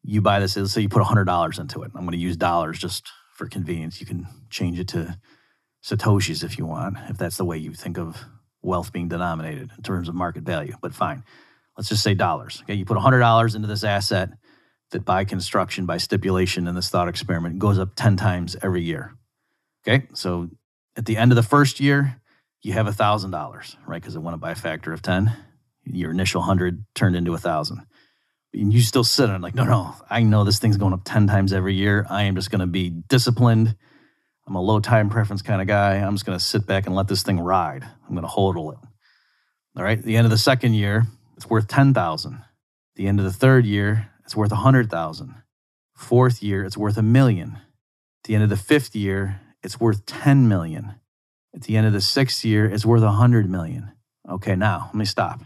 [0.02, 1.92] You buy this, let's say you put $100 into it.
[1.94, 4.00] I'm going to use dollars just for convenience.
[4.00, 5.18] You can change it to
[5.84, 8.24] Satoshis if you want, if that's the way you think of
[8.62, 10.74] wealth being denominated in terms of market value.
[10.80, 11.24] But fine.
[11.76, 12.62] Let's just say dollars.
[12.64, 14.30] Okay, you put $100 into this asset
[14.90, 19.14] that by construction, by stipulation in this thought experiment goes up 10 times every year.
[19.86, 20.48] Okay, so
[20.96, 22.20] at the end of the first year,
[22.62, 24.00] you have $1,000, right?
[24.00, 25.32] Because it went up by a factor of 10.
[25.84, 27.84] Your initial 100 turned into 1,000.
[28.54, 31.26] And you still sit on like, no, no, I know this thing's going up 10
[31.26, 32.06] times every year.
[32.08, 33.74] I am just going to be disciplined.
[34.46, 35.94] I'm a low time preference kind of guy.
[35.96, 37.82] I'm just going to sit back and let this thing ride.
[37.82, 38.78] I'm going to hodl it.
[39.76, 40.00] All right.
[40.00, 41.06] The end of the second year,
[41.42, 42.44] it's worth 10,000.
[42.94, 45.34] The end of the third year, it's worth 100,000.
[45.96, 47.54] Fourth year, it's worth a million.
[47.56, 50.94] At the end of the fifth year, it's worth 10 million.
[51.52, 53.90] At the end of the sixth year, it's worth 100 million.
[54.30, 55.40] Okay, now let me stop.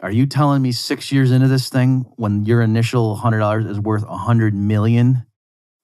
[0.00, 4.06] Are you telling me six years into this thing, when your initial $100 is worth
[4.06, 5.26] 100 million,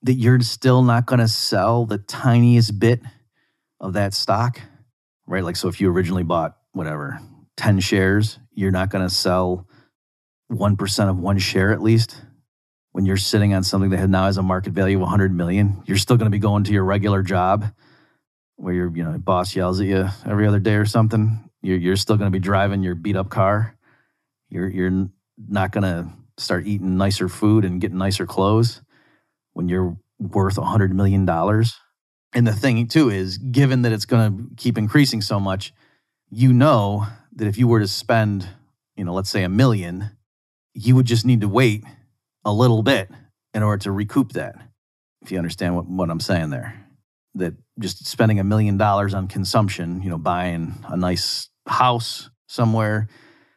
[0.00, 3.02] that you're still not going to sell the tiniest bit
[3.80, 4.62] of that stock?
[5.26, 5.44] Right?
[5.44, 7.20] Like, so if you originally bought whatever,
[7.56, 9.66] 10 shares, you're not going to sell
[10.50, 12.22] 1% of one share at least.
[12.92, 15.98] When you're sitting on something that now has a market value of 100 million you're
[15.98, 17.66] still going to be going to your regular job
[18.56, 21.48] where your you know boss yells at you every other day or something.
[21.62, 23.76] You're, you're still going to be driving your beat up car.
[24.48, 25.08] You're you're
[25.48, 28.82] not going to start eating nicer food and getting nicer clothes
[29.52, 31.74] when you're worth 100 million dollars.
[32.32, 35.72] And the thing too is given that it's going to keep increasing so much
[36.30, 38.48] you know that if you were to spend
[38.96, 40.10] you know let's say a million
[40.76, 41.84] you would just need to wait
[42.44, 43.10] a little bit
[43.54, 44.54] in order to recoup that.
[45.22, 46.86] If you understand what, what I'm saying there,
[47.34, 53.08] that just spending a million dollars on consumption, you know, buying a nice house somewhere,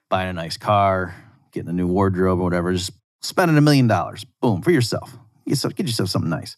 [0.09, 1.13] buying a nice car,
[1.51, 5.11] getting a new wardrobe or whatever, just spending a million dollars, boom, for yourself.
[5.45, 6.55] Get yourself, get yourself something nice.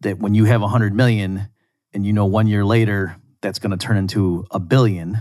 [0.00, 1.48] That when you have a hundred million
[1.92, 5.20] and you know one year later that's going to turn into a billion,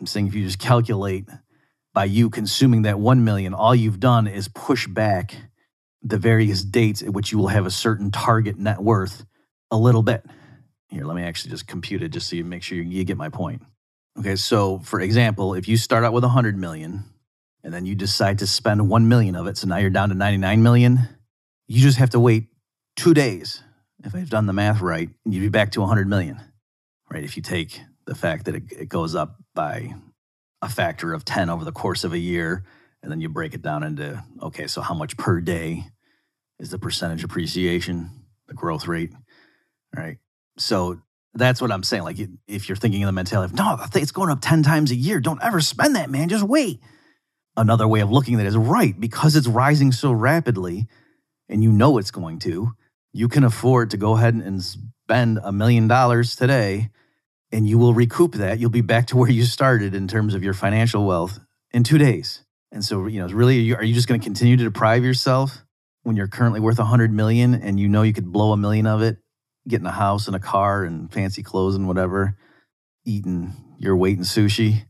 [0.00, 1.28] I'm saying if you just calculate
[1.94, 5.34] by you consuming that 1 million, all you've done is push back
[6.02, 9.24] the various dates at which you will have a certain target net worth
[9.70, 10.24] a little bit.
[10.88, 13.28] Here, let me actually just compute it just so you make sure you get my
[13.28, 13.62] point.
[14.18, 17.04] Okay, so for example, if you start out with 100 million
[17.64, 20.14] and then you decide to spend 1 million of it, so now you're down to
[20.14, 21.08] 99 million,
[21.66, 22.48] you just have to wait
[22.96, 23.62] 2 days.
[24.04, 26.40] If I've done the math right, you'd be back to 100 million.
[27.10, 27.24] Right?
[27.24, 29.96] If you take the fact that it, it goes up by
[30.62, 32.64] a factor of 10 over the course of a year.
[33.02, 35.86] And then you break it down into okay, so how much per day
[36.60, 38.10] is the percentage appreciation,
[38.46, 39.10] the growth rate?
[39.96, 40.18] right?
[40.58, 41.00] So
[41.34, 42.04] that's what I'm saying.
[42.04, 44.96] Like, if you're thinking in the mentality of, no, it's going up 10 times a
[44.96, 46.28] year, don't ever spend that, man.
[46.28, 46.80] Just wait.
[47.56, 50.86] Another way of looking at it is right, because it's rising so rapidly
[51.48, 52.72] and you know it's going to,
[53.12, 56.90] you can afford to go ahead and spend a million dollars today
[57.52, 58.58] and you will recoup that.
[58.58, 61.38] You'll be back to where you started in terms of your financial wealth
[61.72, 62.42] in two days.
[62.72, 65.64] And so, you know, really, are you just going to continue to deprive yourself
[66.02, 68.86] when you're currently worth a hundred million and you know you could blow a million
[68.86, 69.18] of it,
[69.66, 72.36] getting a house and a car and fancy clothes and whatever,
[73.04, 74.84] eating your weight in sushi,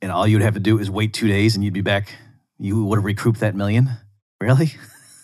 [0.00, 2.14] and all you'd have to do is wait two days and you'd be back.
[2.58, 3.90] You would have recouped that million.
[4.40, 4.72] Really?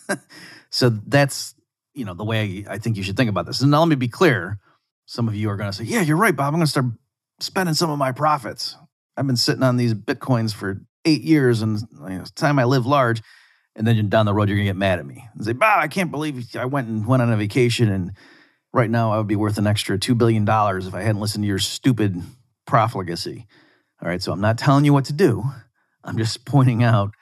[0.69, 1.55] so that's
[1.93, 3.61] you know the way I think you should think about this.
[3.61, 4.59] And now let me be clear
[5.09, 6.53] some of you are going to say, Yeah, you're right, Bob.
[6.53, 6.85] I'm going to start
[7.39, 8.77] spending some of my profits.
[9.17, 12.65] I've been sitting on these Bitcoins for eight years and you know, it's time I
[12.65, 13.23] live large.
[13.75, 15.81] And then down the road, you're going to get mad at me and say, Bob,
[15.81, 17.89] I can't believe I went and went on a vacation.
[17.89, 18.11] And
[18.71, 21.47] right now, I would be worth an extra $2 billion if I hadn't listened to
[21.47, 22.21] your stupid
[22.67, 23.47] profligacy.
[24.03, 24.21] All right.
[24.21, 25.43] So I'm not telling you what to do.
[26.03, 27.15] I'm just pointing out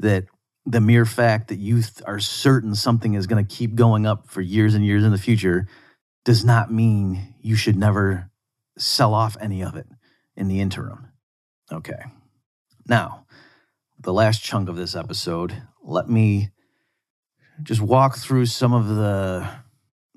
[0.00, 0.24] that
[0.66, 4.40] the mere fact that you are certain something is going to keep going up for
[4.40, 5.68] years and years in the future
[6.28, 8.30] does not mean you should never
[8.76, 9.86] sell off any of it
[10.36, 11.08] in the interim.
[11.72, 12.02] Okay.
[12.86, 13.24] Now,
[13.98, 16.50] the last chunk of this episode, let me
[17.62, 19.48] just walk through some of the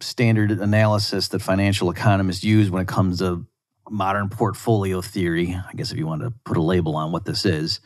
[0.01, 3.47] standard analysis that financial economists use when it comes to
[3.89, 5.55] modern portfolio theory.
[5.55, 7.79] I guess if you want to put a label on what this is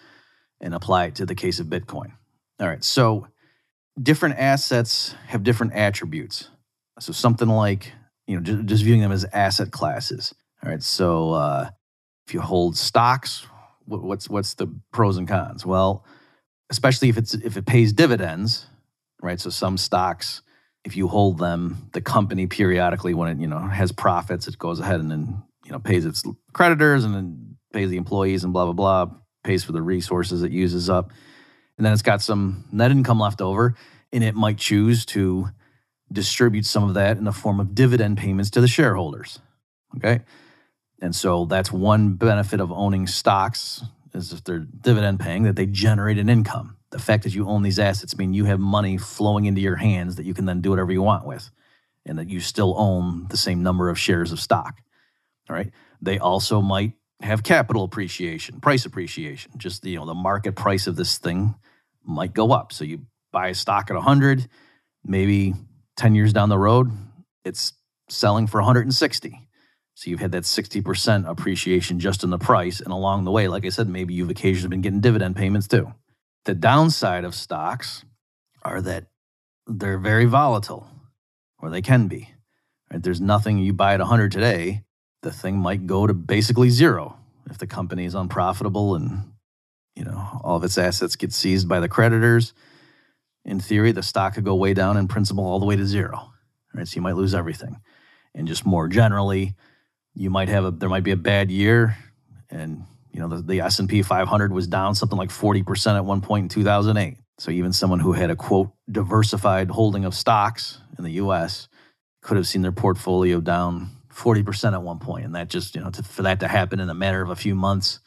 [0.60, 2.14] and apply it to the case of Bitcoin.
[2.60, 2.84] All right.
[2.84, 3.28] So,
[4.02, 6.50] different assets have different attributes.
[7.00, 7.94] So, something like
[8.28, 10.34] you know, just, just viewing them as asset classes.
[10.64, 10.82] All right.
[10.82, 11.70] So uh,
[12.28, 13.46] if you hold stocks,
[13.86, 15.66] what's what's the pros and cons?
[15.66, 16.06] Well,
[16.70, 18.68] especially if it's if it pays dividends,
[19.22, 19.40] right?
[19.40, 20.42] So some stocks,
[20.84, 24.80] if you hold them, the company periodically when it you know has profits, it goes
[24.80, 26.24] ahead and then you know pays its
[26.54, 28.74] creditors and then pays the employees and blah blah
[29.06, 31.12] blah, pays for the resources it uses up,
[31.78, 33.76] and then it's got some net income left over,
[34.12, 35.50] and it might choose to
[36.12, 39.40] distribute some of that in the form of dividend payments to the shareholders.
[39.98, 40.22] Okay.
[41.02, 43.84] And so that's one benefit of owning stocks
[44.14, 46.78] is if they're dividend paying, that they generate an income.
[46.92, 50.16] The fact that you own these assets mean you have money flowing into your hands
[50.16, 51.50] that you can then do whatever you want with,
[52.06, 54.82] and that you still own the same number of shares of stock.
[55.50, 55.72] All right.
[56.02, 59.52] They also might have capital appreciation, price appreciation.
[59.58, 61.56] Just the, you know, the market price of this thing
[62.04, 62.72] might go up.
[62.72, 64.48] So you buy a stock at 100,
[65.04, 65.54] maybe
[65.98, 66.92] 10 years down the road,
[67.44, 67.74] it's
[68.10, 69.48] selling for 160.
[69.96, 72.82] So you've had that 60% appreciation just in the price.
[72.82, 75.94] And along the way, like I said, maybe you've occasionally been getting dividend payments too.
[76.44, 78.04] The downside of stocks
[78.64, 79.06] are that
[79.68, 80.88] they're very volatile,
[81.60, 82.30] or they can be.
[82.92, 83.02] Right?
[83.02, 84.84] There's nothing you buy at 100 today,
[85.26, 87.18] the thing might go to basically zero
[87.50, 89.32] if the company is unprofitable and
[89.96, 92.54] you know all of its assets get seized by the creditors.
[93.46, 96.32] In theory, the stock could go way down in principle all the way to zero.
[96.74, 96.88] Right?
[96.88, 97.80] So you might lose everything.
[98.34, 99.56] And just more generally,
[100.16, 101.98] you might have a there might be a bad year
[102.50, 106.44] and you know the, the s&p 500 was down something like 40% at one point
[106.44, 111.12] in 2008 so even someone who had a quote diversified holding of stocks in the
[111.12, 111.68] us
[112.22, 115.90] could have seen their portfolio down 40% at one point and that just you know
[115.92, 118.00] to, for that to happen in a matter of a few months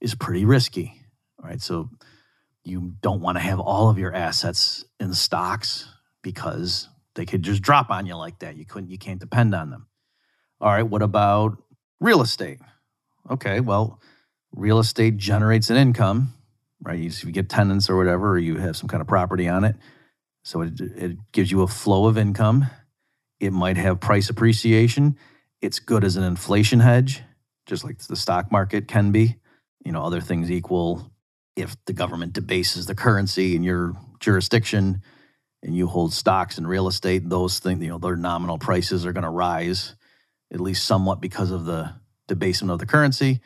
[0.00, 1.00] is pretty risky
[1.40, 1.88] right so
[2.64, 5.88] you don't want to have all of your assets in stocks
[6.22, 9.70] because they could just drop on you like that you couldn't you can't depend on
[9.70, 9.86] them
[10.62, 11.60] all right, what about
[11.98, 12.60] real estate?
[13.28, 14.00] Okay, well,
[14.54, 16.34] real estate generates an income,
[16.80, 17.00] right?
[17.00, 19.74] You, get tenants or whatever, or you have some kind of property on it.
[20.44, 22.66] So it, it gives you a flow of income.
[23.40, 25.16] It might have price appreciation.
[25.60, 27.22] It's good as an inflation hedge,
[27.66, 29.34] just like the stock market can be.
[29.84, 31.11] You know, other things equal,
[31.56, 35.02] if the government debases the currency in your jurisdiction
[35.62, 39.12] and you hold stocks and real estate, those things, you know, their nominal prices are
[39.12, 39.94] going to rise
[40.52, 41.92] at least somewhat because of the
[42.28, 43.40] debasement of the currency.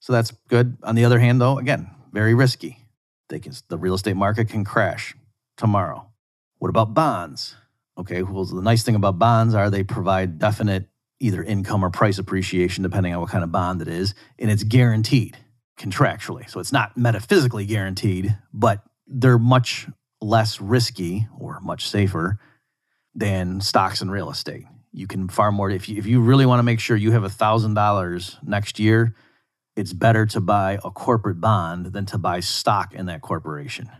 [0.00, 0.76] So that's good.
[0.82, 2.78] On the other hand, though, again, very risky.
[3.28, 5.14] They can, the real estate market can crash
[5.56, 6.06] tomorrow.
[6.58, 7.56] What about bonds?
[7.96, 10.88] Okay, well, the nice thing about bonds are they provide definite
[11.20, 14.64] either income or price appreciation, depending on what kind of bond it is, and it's
[14.64, 15.36] guaranteed
[15.82, 16.48] contractually.
[16.48, 19.88] So it's not metaphysically guaranteed, but they're much
[20.20, 22.38] less risky or much safer
[23.14, 26.58] than stocks and real estate you can far more if you, if you really want
[26.58, 29.14] to make sure you have a thousand dollars next year
[29.74, 33.90] it's better to buy a corporate bond than to buy stock in that corporation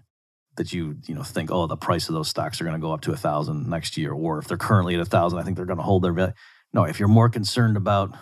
[0.56, 2.92] that you you know think oh the price of those stocks are going to go
[2.92, 5.56] up to a thousand next year or if they're currently at a thousand i think
[5.56, 6.34] they're going to hold their value
[6.72, 8.14] no if you're more concerned about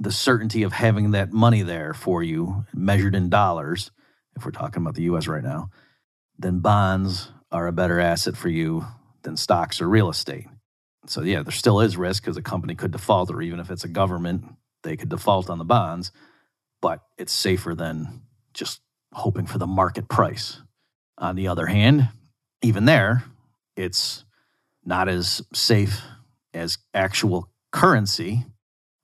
[0.00, 3.90] the certainty of having that money there for you measured in dollars
[4.36, 5.70] if we're talking about the us right now
[6.38, 8.86] then bonds are a better asset for you
[9.22, 10.46] than stocks or real estate
[11.06, 13.84] so yeah, there still is risk because a company could default, or even if it's
[13.84, 14.44] a government,
[14.82, 16.12] they could default on the bonds.
[16.80, 18.22] But it's safer than
[18.54, 18.80] just
[19.12, 20.60] hoping for the market price.
[21.18, 22.08] On the other hand,
[22.62, 23.24] even there,
[23.76, 24.24] it's
[24.84, 26.00] not as safe
[26.54, 28.44] as actual currency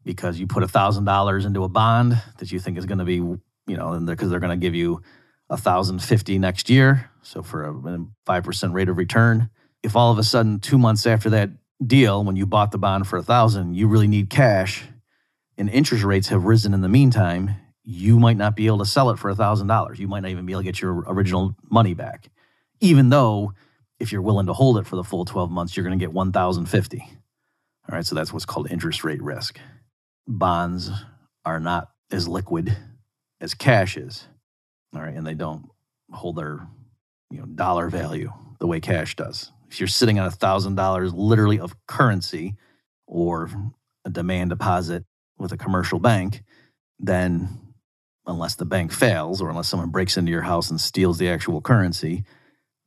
[0.06, 3.04] because you put a thousand dollars into a bond that you think is going to
[3.04, 5.02] be, you know, because they're going to give you
[5.50, 7.10] a thousand fifty next year.
[7.22, 9.50] So for a five percent rate of return,
[9.82, 11.50] if all of a sudden two months after that
[11.84, 14.84] deal when you bought the bond for a thousand, you really need cash,
[15.58, 17.50] and interest rates have risen in the meantime,
[17.82, 19.98] you might not be able to sell it for a thousand dollars.
[19.98, 22.28] You might not even be able to get your original money back,
[22.80, 23.54] even though
[23.98, 26.12] if you're willing to hold it for the full 12 months, you're going to get
[26.12, 26.98] 1,050.
[27.88, 29.58] All right, so that's what's called interest rate risk.
[30.26, 30.90] Bonds
[31.44, 32.76] are not as liquid
[33.40, 34.26] as cash is.
[34.94, 35.68] All right, and they don't
[36.10, 36.66] hold their
[37.30, 41.58] you know dollar value the way cash does if you're sitting on a $1,000 literally
[41.58, 42.54] of currency
[43.06, 43.50] or
[44.04, 45.04] a demand deposit
[45.38, 46.42] with a commercial bank,
[46.98, 47.48] then
[48.26, 51.60] unless the bank fails or unless someone breaks into your house and steals the actual
[51.60, 52.24] currency,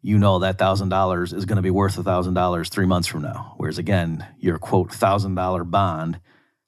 [0.02, 3.54] you know that $1,000 is going to be worth $1,000 three months from now.
[3.58, 6.20] Whereas again, your quote $1,000 bond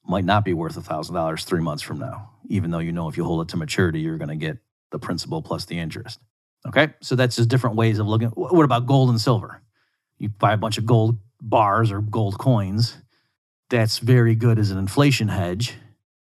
[0.06, 3.24] might not be worth $1,000 three months from now, even though you know if you
[3.24, 4.58] hold it to maturity, you're going to get
[4.92, 6.20] the principal plus the interest.
[6.68, 8.30] Okay, so that's just different ways of looking.
[8.30, 9.62] What about gold and silver?
[10.22, 12.96] you buy a bunch of gold bars or gold coins.
[13.72, 15.74] That's very good as an inflation hedge,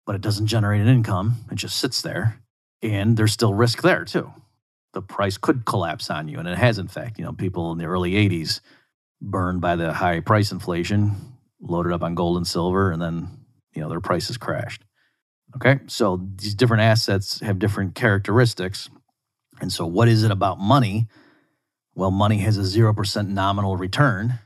[0.06, 1.36] but it doesn't generate an income.
[1.52, 2.40] It just sits there.
[2.82, 4.32] And there's still risk there too.
[4.94, 6.38] The price could collapse on you.
[6.38, 7.18] And it has, in fact.
[7.18, 8.60] You know, people in the early 80s
[9.20, 11.14] burned by the high price inflation,
[11.60, 13.28] loaded up on gold and silver, and then,
[13.74, 14.84] you know, their prices crashed.
[15.56, 15.80] Okay.
[15.88, 18.90] So these different assets have different characteristics.
[19.60, 21.06] And so, what is it about money
[21.94, 24.40] well, money has a 0% nominal return.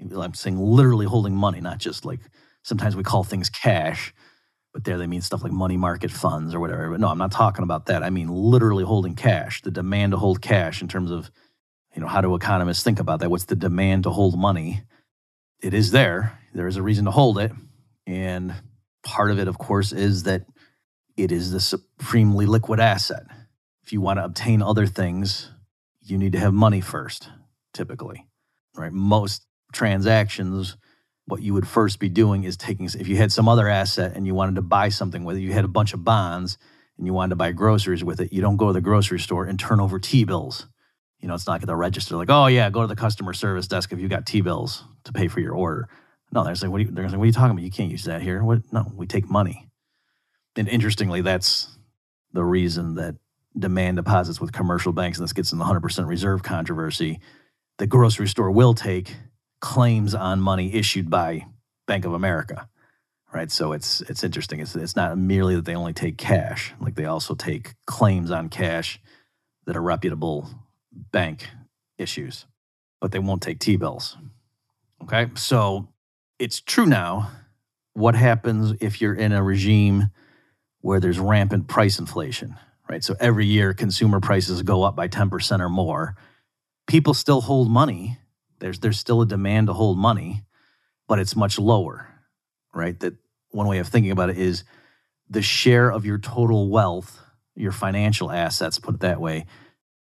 [0.00, 2.20] I'm saying literally holding money, not just like
[2.64, 4.14] sometimes we call things cash,
[4.74, 6.90] But there they mean stuff like money market funds or whatever.
[6.90, 8.04] But no, I'm not talking about that.
[8.04, 11.30] I mean literally holding cash, the demand to hold cash in terms of,
[11.94, 13.30] you know, how do economists think about that?
[13.30, 14.82] What's the demand to hold money?
[15.62, 16.40] It is there.
[16.54, 17.52] There is a reason to hold it.
[18.06, 18.54] And
[19.06, 20.42] part of it, of course, is that
[21.16, 23.22] it is the supremely liquid asset.
[23.84, 25.50] If you want to obtain other things,
[26.02, 27.30] you need to have money first,
[27.72, 28.26] typically,
[28.76, 28.92] right?
[28.92, 30.76] Most transactions,
[31.26, 34.26] what you would first be doing is taking, if you had some other asset and
[34.26, 36.58] you wanted to buy something it, you had a bunch of bonds
[36.98, 39.44] and you wanted to buy groceries with it, you don't go to the grocery store
[39.44, 40.66] and turn over T bills.
[41.20, 43.68] You know, it's not going to register, like, oh, yeah, go to the customer service
[43.68, 45.88] desk if you got T bills to pay for your order.
[46.32, 47.62] No, they're saying, what are you, they're saying, what are you talking about?
[47.62, 48.42] You can't use that here.
[48.42, 48.60] What?
[48.72, 49.68] No, we take money.
[50.56, 51.76] And interestingly, that's
[52.32, 53.16] the reason that
[53.58, 57.20] demand deposits with commercial banks, and this gets in the 100% reserve controversy,
[57.78, 59.16] the grocery store will take
[59.60, 61.46] claims on money issued by
[61.86, 62.68] Bank of America.
[63.32, 63.50] Right.
[63.50, 64.60] So it's it's interesting.
[64.60, 68.48] It's it's not merely that they only take cash, like they also take claims on
[68.48, 68.98] cash
[69.66, 70.48] that a reputable
[71.12, 71.48] bank
[71.98, 72.46] issues,
[73.00, 74.16] but they won't take T bills.
[75.02, 75.28] Okay.
[75.34, 75.88] So
[76.38, 77.30] it's true now.
[77.94, 80.10] What happens if you're in a regime
[80.80, 82.56] where there's rampant price inflation,
[82.88, 83.02] right?
[83.02, 86.16] So every year consumer prices go up by 10% or more.
[86.86, 88.18] People still hold money.
[88.58, 90.44] There's there's still a demand to hold money,
[91.08, 92.08] but it's much lower,
[92.74, 92.98] right?
[93.00, 93.14] That
[93.50, 94.64] one way of thinking about it is
[95.28, 97.20] the share of your total wealth,
[97.54, 99.46] your financial assets, put it that way,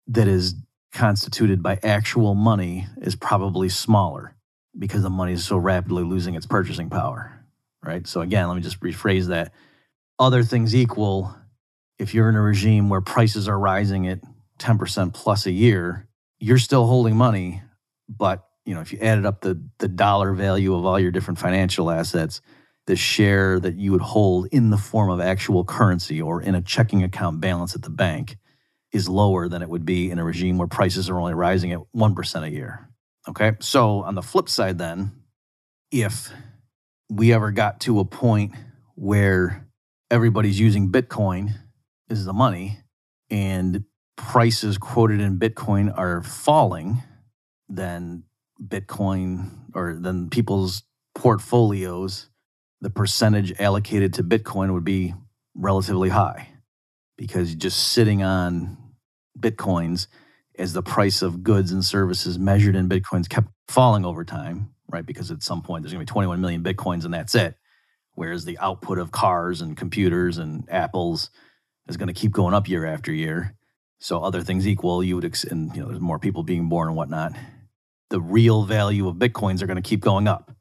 [0.08, 0.56] that is
[0.92, 4.36] constituted by actual money is probably smaller
[4.78, 7.46] because the money is so rapidly losing its purchasing power,
[7.84, 8.08] right?
[8.08, 9.54] So again, let me just rephrase that.
[10.20, 11.36] Other things equal,
[12.00, 14.20] if you're in a regime where prices are rising at
[14.60, 16.08] 10% plus a year,
[16.40, 17.62] you're still holding money,
[18.10, 21.40] but you know, if you added up the the dollar value of all your different
[21.40, 22.42] financial assets,
[22.86, 26.62] the share that you would hold in the form of actual currency or in a
[26.62, 28.38] checking account balance at the bank
[28.92, 31.80] is lower than it would be in a regime where prices are only rising at
[31.96, 32.90] 1% a year.
[33.28, 33.54] Okay.
[33.60, 35.12] So, on the flip side, then,
[35.92, 36.32] if
[37.10, 38.54] we ever got to a point
[38.96, 39.68] where
[40.12, 41.54] everybody's using Bitcoin
[42.10, 42.80] as the money
[43.30, 47.02] and prices quoted in Bitcoin are falling,
[47.70, 48.24] then
[48.62, 50.84] Bitcoin or then people's
[51.16, 52.30] portfolios,
[52.82, 55.14] the percentage allocated to Bitcoin would be
[55.56, 56.50] relatively high
[57.18, 58.78] because just sitting on
[59.40, 60.08] Bitcoins
[60.58, 65.06] as the price of goods and services measured in bitcoins kept falling over time, right?
[65.06, 67.56] Because at some point there's going to be 21 million bitcoins and that's it.
[68.16, 71.32] Whereas the output of cars and computers and apples
[71.88, 73.56] is going to keep going up year after year.
[74.00, 76.90] So other things equal, you would, ex- and you know, there's more people being born
[76.90, 77.34] and whatnot.
[78.10, 80.52] The real value of bitcoins are going to keep going up.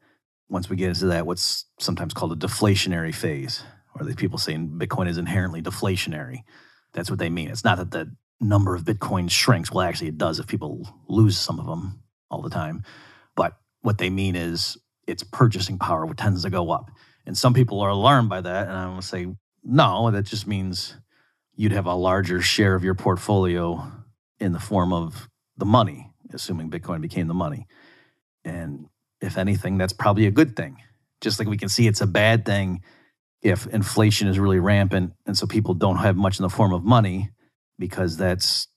[0.49, 3.63] Once we get into that, what's sometimes called a deflationary phase,
[3.95, 6.39] or the people saying Bitcoin is inherently deflationary.
[6.93, 7.51] That's what they mean.
[7.51, 9.71] It's not that the number of Bitcoin shrinks.
[9.71, 12.83] Well, actually, it does if people lose some of them all the time.
[13.37, 14.77] But what they mean is
[15.07, 16.91] its purchasing power tends to go up.
[17.27, 18.69] And some people are alarmed by that.
[18.69, 19.27] And going to say,
[19.63, 20.97] no, that just means
[21.55, 23.91] you'd have a larger share of your portfolio
[24.41, 27.67] in the form of the money, assuming Bitcoin became the money.
[28.45, 28.87] And
[29.21, 30.79] if anything, that's probably a good thing.
[31.21, 32.81] Just like we can see it's a bad thing
[33.41, 36.85] if inflation is really rampant and so people don't have much in the form of
[36.85, 37.31] money
[37.83, 38.69] because that's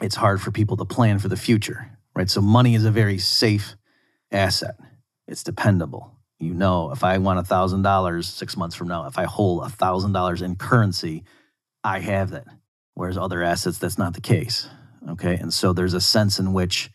[0.00, 2.30] it's hard for people to plan for the future, right?
[2.30, 3.74] So money is a very safe
[4.30, 4.76] asset.
[5.26, 6.12] It's dependable.
[6.38, 9.64] You know, if I want a thousand dollars six months from now, if I hold
[9.64, 11.24] a thousand dollars in currency,
[11.82, 12.46] I have that.
[12.94, 14.68] Whereas other assets, that's not the case.
[15.08, 15.34] Okay.
[15.34, 16.90] And so there's a sense in which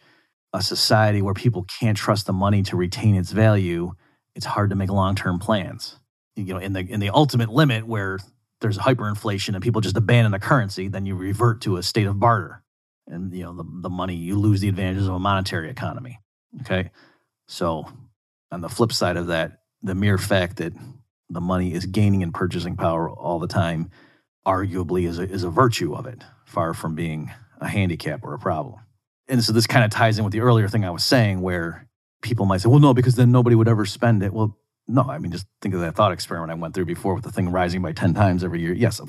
[0.54, 3.92] a society where people can't trust the money to retain its value,
[4.34, 6.00] it's hard to make long-term plans.
[6.38, 8.18] You know, in the in the ultimate limit where
[8.62, 12.20] there's hyperinflation and people just abandon the currency, then you revert to a state of
[12.20, 12.64] barter.
[13.08, 16.20] And you know, the, the money, you lose the advantages of a monetary economy.
[16.62, 16.92] Okay.
[17.48, 17.88] So
[18.52, 20.74] on the flip side of that, the mere fact that
[21.30, 23.92] the money is gaining in purchasing power all the time
[24.46, 27.32] arguably is a, is a virtue of it, far from being
[27.62, 28.80] a handicap or a problem.
[29.28, 31.88] And so this kind of ties in with the earlier thing I was saying, where
[32.22, 34.34] people might say, well, no, because then nobody would ever spend it.
[34.34, 34.58] Well,
[34.90, 37.32] no, I mean, just think of that thought experiment I went through before with the
[37.32, 38.74] thing rising by 10 times every year.
[38.74, 39.00] Yes,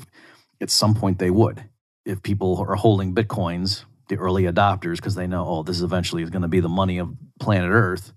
[0.61, 1.63] at some point they would.
[2.05, 6.29] If people are holding Bitcoins, the early adopters, because they know, oh, this eventually is
[6.29, 7.09] going to be the money of
[7.39, 8.13] planet Earth,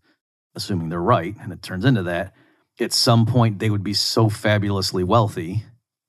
[0.54, 2.34] assuming they're right, and it turns into that,
[2.78, 5.64] at some point they would be so fabulously wealthy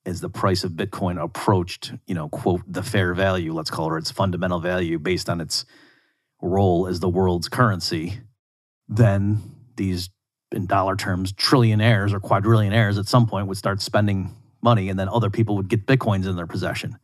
[0.05, 3.97] as the price of Bitcoin approached, you know, quote, the fair value, let's call it,
[3.97, 5.65] its fundamental value based on its
[6.41, 8.19] role as the world's currency,
[8.87, 9.41] then
[9.77, 10.09] these
[10.55, 15.09] in dollar terms, trillionaires or quadrillionaires at some point would start spending money, and then
[15.09, 16.97] other people would get bitcoins in their possession.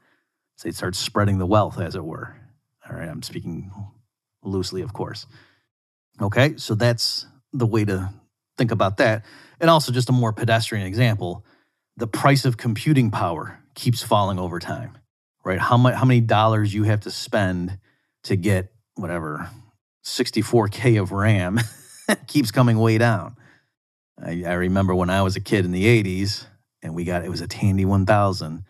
[0.55, 2.35] So they'd start spreading the wealth, as it were.
[2.89, 3.71] All right, I'm speaking
[4.43, 5.27] loosely, of course.
[6.21, 8.09] Okay, so that's the way to
[8.57, 9.25] think about that.
[9.59, 11.45] And also, just a more pedestrian example
[11.97, 14.97] the price of computing power keeps falling over time,
[15.43, 15.59] right?
[15.59, 17.77] How, much, how many dollars you have to spend
[18.23, 19.49] to get whatever
[20.03, 21.59] 64K of RAM
[22.27, 23.35] keeps coming way down.
[24.23, 26.45] I, I remember when I was a kid in the 80s
[26.81, 28.63] and we got it was a Tandy 1000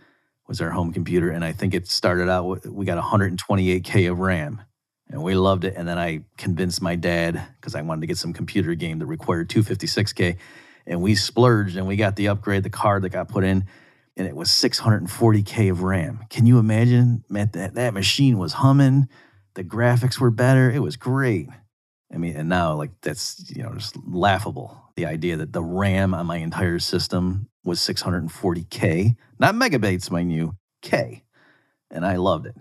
[0.47, 4.19] was our home computer and I think it started out with, we got 128k of
[4.19, 4.61] RAM
[5.09, 8.17] and we loved it and then I convinced my dad cuz I wanted to get
[8.17, 10.37] some computer game that required 256k
[10.87, 13.65] and we splurged and we got the upgrade the card that got put in
[14.17, 16.25] and it was 640k of RAM.
[16.29, 19.07] Can you imagine man, that that machine was humming,
[19.53, 21.49] the graphics were better, it was great.
[22.13, 24.77] I mean, and now like that's you know just laughable.
[24.95, 30.55] The idea that the RAM on my entire system was 640k, not megabytes, mind you,
[30.81, 31.23] k,
[31.89, 32.55] and I loved it.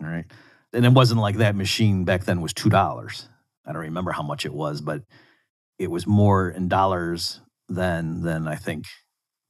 [0.00, 0.26] All right,
[0.72, 3.28] and it wasn't like that machine back then was two dollars.
[3.66, 5.02] I don't remember how much it was, but
[5.78, 8.86] it was more in dollars than than I think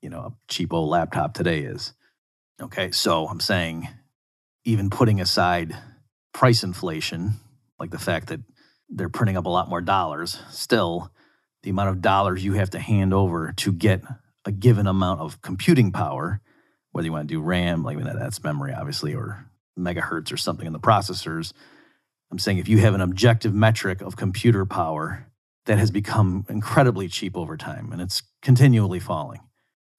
[0.01, 1.93] you know a cheap old laptop today is.
[2.63, 3.89] Okay, so I'm saying
[4.65, 5.77] even putting aside
[6.33, 7.35] price inflation,
[7.79, 8.41] like the fact that
[8.89, 10.39] they're printing up a lot more dollars.
[10.51, 11.11] Still,
[11.63, 14.03] the amount of dollars you have to hand over to get
[14.45, 16.41] a given amount of computing power,
[16.93, 19.47] whether you want to do RAM, like that's memory, obviously, or
[19.79, 21.53] megahertz or something in the processors.
[22.31, 25.27] I'm saying if you have an objective metric of computer power
[25.67, 29.41] that has become incredibly cheap over time and it's continually falling.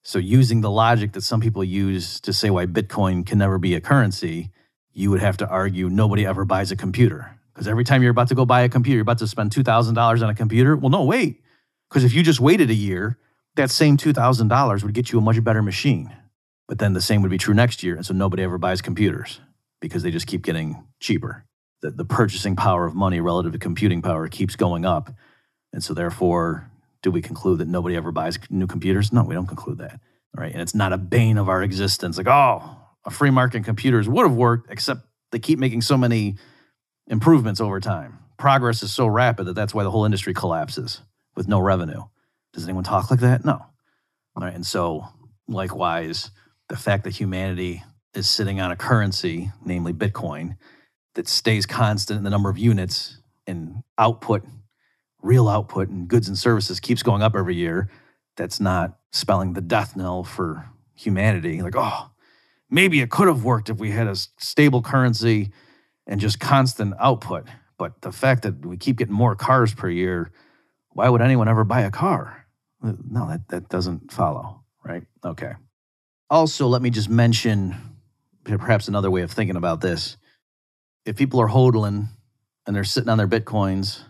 [0.03, 3.73] So, using the logic that some people use to say why Bitcoin can never be
[3.73, 4.51] a currency,
[4.93, 8.27] you would have to argue nobody ever buys a computer because every time you're about
[8.27, 10.75] to go buy a computer, you're about to spend $2,000 on a computer.
[10.75, 11.41] Well, no, wait.
[11.89, 13.17] Because if you just waited a year,
[13.55, 16.13] that same $2,000 would get you a much better machine.
[16.67, 17.95] But then the same would be true next year.
[17.95, 19.39] And so nobody ever buys computers
[19.79, 21.45] because they just keep getting cheaper.
[21.81, 25.13] The, the purchasing power of money relative to computing power keeps going up.
[25.71, 26.69] And so therefore,
[27.03, 29.13] do we conclude that nobody ever buys new computers?
[29.13, 30.01] No, we don't conclude that.
[30.35, 30.51] Right.
[30.51, 32.17] And it's not a bane of our existence.
[32.17, 35.01] Like, oh, a free market computers would have worked, except
[35.31, 36.35] they keep making so many
[37.07, 38.19] improvements over time.
[38.37, 41.01] Progress is so rapid that that's why the whole industry collapses
[41.35, 42.03] with no revenue.
[42.53, 43.45] Does anyone talk like that?
[43.45, 43.65] No.
[44.35, 44.53] All right.
[44.53, 45.07] And so,
[45.47, 46.31] likewise,
[46.69, 47.83] the fact that humanity
[48.13, 50.57] is sitting on a currency, namely Bitcoin,
[51.15, 54.43] that stays constant in the number of units and output,
[55.21, 57.89] real output and goods and services keeps going up every year,
[58.35, 61.61] that's not spelling the death knell for humanity.
[61.61, 62.11] Like, oh,
[62.69, 65.51] maybe it could have worked if we had a stable currency
[66.07, 67.47] and just constant output.
[67.77, 70.31] But the fact that we keep getting more cars per year,
[70.89, 72.45] why would anyone ever buy a car?
[72.81, 75.03] No, that, that doesn't follow, right?
[75.23, 75.53] Okay.
[76.29, 77.75] Also, let me just mention
[78.43, 80.17] perhaps another way of thinking about this.
[81.05, 82.07] If people are hodling
[82.65, 84.01] and they're sitting on their bitcoins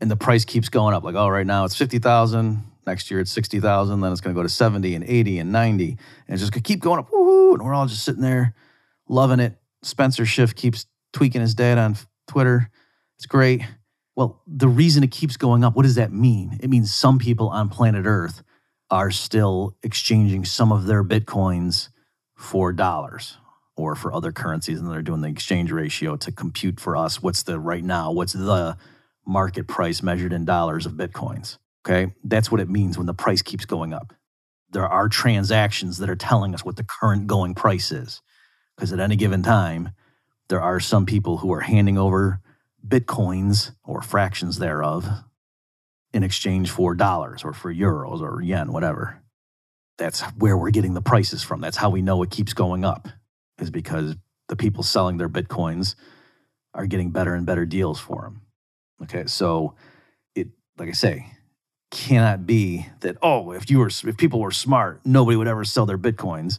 [0.00, 3.30] and the price keeps going up, like, oh, right now it's 50,000, next year it's
[3.32, 6.52] 60,000, then it's going to go to 70 and 80 and 90, and it's just
[6.52, 8.54] going to keep going up, woo, and we're all just sitting there
[9.08, 9.56] loving it.
[9.82, 11.96] Spencer Schiff keeps tweaking his dad on
[12.26, 12.70] Twitter.
[13.16, 13.62] It's great.
[14.16, 16.58] Well, the reason it keeps going up, what does that mean?
[16.60, 18.42] It means some people on planet Earth
[18.90, 21.88] are still exchanging some of their bitcoins
[22.36, 23.36] for dollars
[23.76, 27.44] or for other currencies, and they're doing the exchange ratio to compute for us what's
[27.44, 28.76] the right now, what's the
[29.28, 31.58] market price measured in dollars of bitcoins.
[31.86, 32.12] Okay.
[32.24, 34.14] That's what it means when the price keeps going up.
[34.70, 38.20] There are transactions that are telling us what the current going price is.
[38.76, 39.90] Because at any given time,
[40.48, 42.40] there are some people who are handing over
[42.86, 45.06] bitcoins or fractions thereof
[46.12, 49.22] in exchange for dollars or for euros or yen, whatever.
[49.98, 51.60] That's where we're getting the prices from.
[51.60, 53.08] That's how we know it keeps going up,
[53.58, 54.16] is because
[54.48, 55.96] the people selling their bitcoins
[56.72, 58.42] are getting better and better deals for them.
[59.02, 59.74] Okay, so
[60.34, 61.32] it, like I say,
[61.90, 65.84] cannot be that oh, if you were if people were smart, nobody would ever sell
[65.84, 66.58] their bitcoins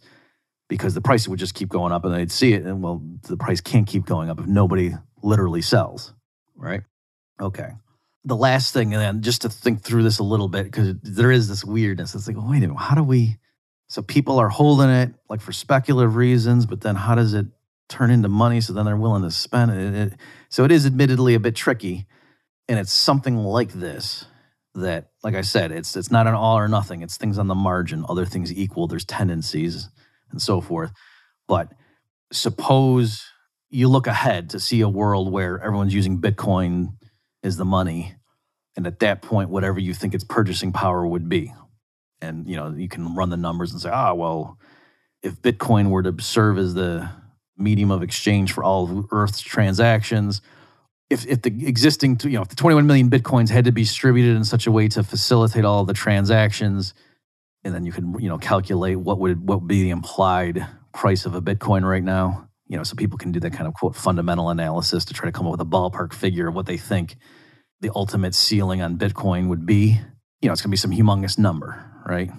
[0.69, 3.35] because the price would just keep going up and they'd see it and well the
[3.35, 6.13] price can't keep going up if nobody literally sells
[6.59, 6.81] right?
[7.41, 7.71] Okay.
[8.25, 11.31] The last thing and then just to think through this a little bit because there
[11.31, 12.13] is this weirdness.
[12.13, 13.37] It's like wait a minute how do we
[13.87, 17.47] so people are holding it like for speculative reasons but then how does it
[17.87, 18.61] turn into money?
[18.61, 20.13] So then they're willing to spend it, it
[20.49, 22.05] so it is admittedly a bit tricky
[22.67, 24.25] and it's something like this
[24.75, 27.01] that like i said it's it's not an all or nothing.
[27.01, 28.87] It's things on the margin other things equal.
[28.87, 29.89] There's tendencies
[30.31, 30.91] and so forth.
[31.47, 31.71] But
[32.31, 33.25] suppose
[33.69, 36.95] you look ahead to see a world where everyone's using Bitcoin
[37.43, 38.15] as the money.
[38.75, 41.53] And at that point, whatever you think its purchasing power would be.
[42.21, 44.57] And you know, you can run the numbers and say, ah, well,
[45.21, 47.09] if Bitcoin were to serve as the
[47.57, 50.41] medium of exchange for all of Earth's transactions,
[51.09, 54.35] if, if the existing, you know, if the 21 million Bitcoins had to be distributed
[54.35, 56.93] in such a way to facilitate all the transactions,
[57.63, 61.25] and then you can, you know, calculate what would what would be the implied price
[61.25, 62.47] of a Bitcoin right now.
[62.67, 65.31] You know, so people can do that kind of quote fundamental analysis to try to
[65.31, 67.17] come up with a ballpark figure of what they think
[67.81, 69.99] the ultimate ceiling on Bitcoin would be.
[70.41, 72.29] You know, it's going to be some humongous number, right?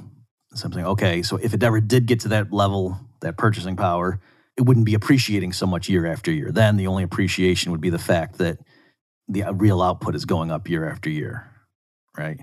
[0.55, 1.23] Something okay.
[1.23, 4.21] So if it ever did get to that level, that purchasing power,
[4.57, 6.51] it wouldn't be appreciating so much year after year.
[6.53, 8.59] Then the only appreciation would be the fact that
[9.29, 11.51] the real output is going up year after year,
[12.17, 12.41] right?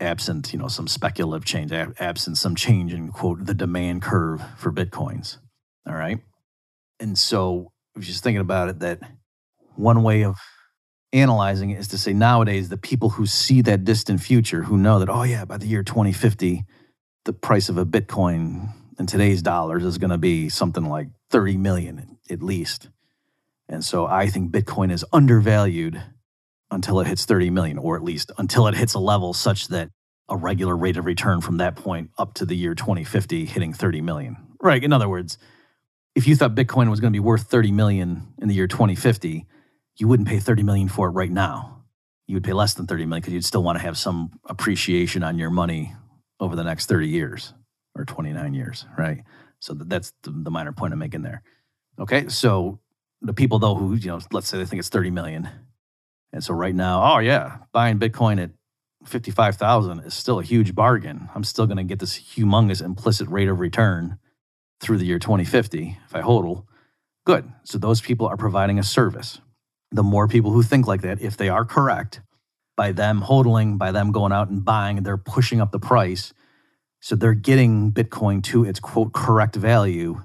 [0.00, 4.72] Absent, you know, some speculative change, absent some change in quote the demand curve for
[4.72, 5.38] bitcoins.
[5.86, 6.18] All right,
[6.98, 9.00] and so I was just thinking about it that
[9.76, 10.36] one way of
[11.12, 14.98] analyzing it is to say nowadays the people who see that distant future, who know
[14.98, 16.64] that oh yeah, by the year 2050,
[17.24, 21.56] the price of a bitcoin in today's dollars is going to be something like 30
[21.56, 22.88] million at least.
[23.68, 26.02] And so I think Bitcoin is undervalued
[26.74, 29.90] until it hits 30 million, or at least until it hits a level such that
[30.28, 34.00] a regular rate of return from that point up to the year 2050 hitting 30
[34.00, 34.36] million.
[34.60, 34.82] Right.
[34.82, 35.38] In other words,
[36.14, 39.46] if you thought Bitcoin was going to be worth 30 million in the year 2050,
[39.96, 41.82] you wouldn't pay 30 million for it right now.
[42.26, 45.22] You would pay less than 30 million because you'd still want to have some appreciation
[45.22, 45.94] on your money
[46.40, 47.52] over the next 30 years
[47.94, 49.22] or 29 years, right?
[49.60, 51.42] So that's the, minor point I'm making there.
[51.98, 52.80] Okay, so
[53.20, 55.48] the people though who you know, let's say they think it's 30 million,
[56.34, 58.50] and so right now, oh yeah, buying Bitcoin at
[59.06, 61.28] 55,000 is still a huge bargain.
[61.32, 64.18] I'm still going to get this humongous implicit rate of return
[64.80, 66.64] through the year 2050 if I hodl.
[67.24, 67.50] Good.
[67.62, 69.40] So those people are providing a service.
[69.92, 72.20] The more people who think like that, if they are correct,
[72.76, 76.34] by them hodling, by them going out and buying, they're pushing up the price
[77.00, 80.22] so they're getting Bitcoin to its quote correct value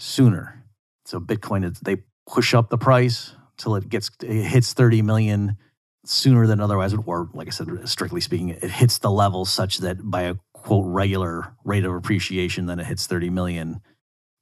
[0.00, 0.64] sooner.
[1.04, 5.56] So Bitcoin is they push up the price till it gets it hits 30 million
[6.04, 9.98] sooner than otherwise or like I said strictly speaking it hits the level such that
[10.02, 13.80] by a quote regular rate of appreciation then it hits 30 million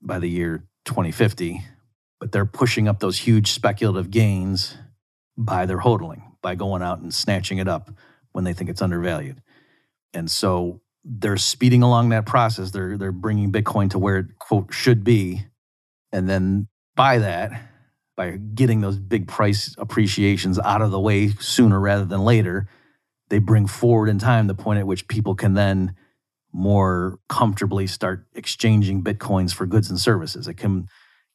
[0.01, 1.63] by the year 2050
[2.19, 4.77] but they're pushing up those huge speculative gains
[5.37, 7.91] by their hodling by going out and snatching it up
[8.33, 9.41] when they think it's undervalued.
[10.13, 12.71] And so they're speeding along that process.
[12.73, 15.47] They're they're bringing Bitcoin to where it quote should be,
[16.13, 17.51] and then by that,
[18.17, 22.69] by getting those big price appreciations out of the way sooner rather than later,
[23.29, 25.95] they bring forward in time the point at which people can then
[26.53, 30.47] more comfortably start exchanging bitcoins for goods and services.
[30.47, 30.87] It can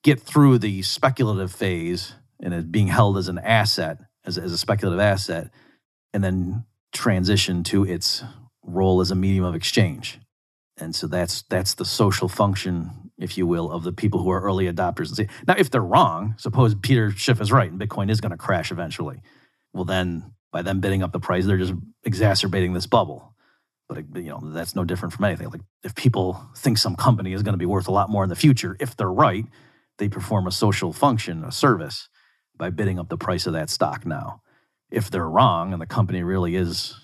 [0.03, 4.57] get through the speculative phase and it being held as an asset, as, as a
[4.57, 5.49] speculative asset,
[6.13, 8.23] and then transition to its
[8.63, 10.19] role as a medium of exchange.
[10.77, 14.41] And so that's that's the social function, if you will, of the people who are
[14.41, 15.07] early adopters.
[15.07, 18.31] And say, now, if they're wrong, suppose Peter Schiff is right and Bitcoin is going
[18.31, 19.21] to crash eventually.
[19.73, 23.33] Well, then by them bidding up the price, they're just exacerbating this bubble.
[23.89, 25.49] But you know that's no different from anything.
[25.49, 28.29] Like if people think some company is going to be worth a lot more in
[28.29, 29.45] the future, if they're right,
[29.97, 32.09] they perform a social function, a service,
[32.57, 34.41] by bidding up the price of that stock now.
[34.91, 36.95] If they're wrong and the company really is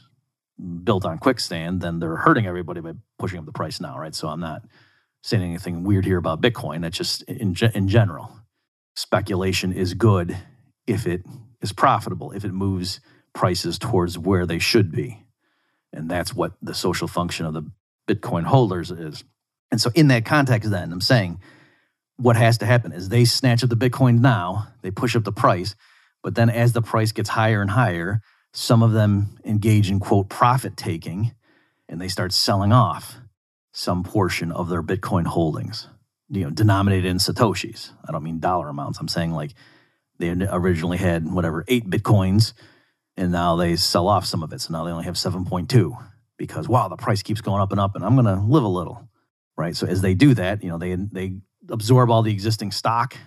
[0.84, 4.14] built on quicksand, then they're hurting everybody by pushing up the price now, right?
[4.14, 4.64] So I'm not
[5.24, 6.82] saying anything weird here about Bitcoin.
[6.82, 8.32] That's just in, in general.
[8.96, 10.38] Speculation is good
[10.86, 11.26] if it
[11.62, 13.00] is profitable, if it moves
[13.34, 15.24] prices towards where they should be.
[15.92, 17.72] And that's what the social function of the
[18.08, 19.24] Bitcoin holders is.
[19.72, 21.40] And so, in that context, then, I'm saying
[22.18, 25.32] what has to happen is they snatch up the Bitcoin now, they push up the
[25.32, 25.76] price,
[26.22, 28.22] but then as the price gets higher and higher,
[28.54, 31.34] some of them engage in, quote, profit taking,
[31.90, 33.18] and they start selling off
[33.74, 35.88] some portion of their Bitcoin holdings,
[36.30, 37.92] you know, denominated in Satoshis.
[38.08, 39.00] I don't mean dollar amounts.
[39.00, 39.54] I'm saying like
[40.20, 42.54] they originally had whatever, eight Bitcoins,
[43.18, 44.62] and now they sell off some of it.
[44.62, 45.98] So now they only have 7.2
[46.38, 48.68] because, wow, the price keeps going up and up, and I'm going to live a
[48.68, 49.10] little,
[49.58, 49.76] right?
[49.76, 51.38] So as they do that, you know, they, they
[51.70, 53.18] absorb all the existing stock.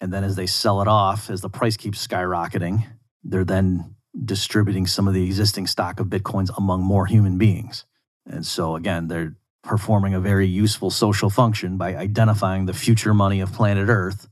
[0.00, 2.84] And then as they sell it off, as the price keeps skyrocketing,
[3.22, 7.84] they're then distributing some of the existing stock of Bitcoins among more human beings.
[8.26, 13.40] And so, again, they're performing a very useful social function by identifying the future money
[13.40, 14.28] of planet Earth,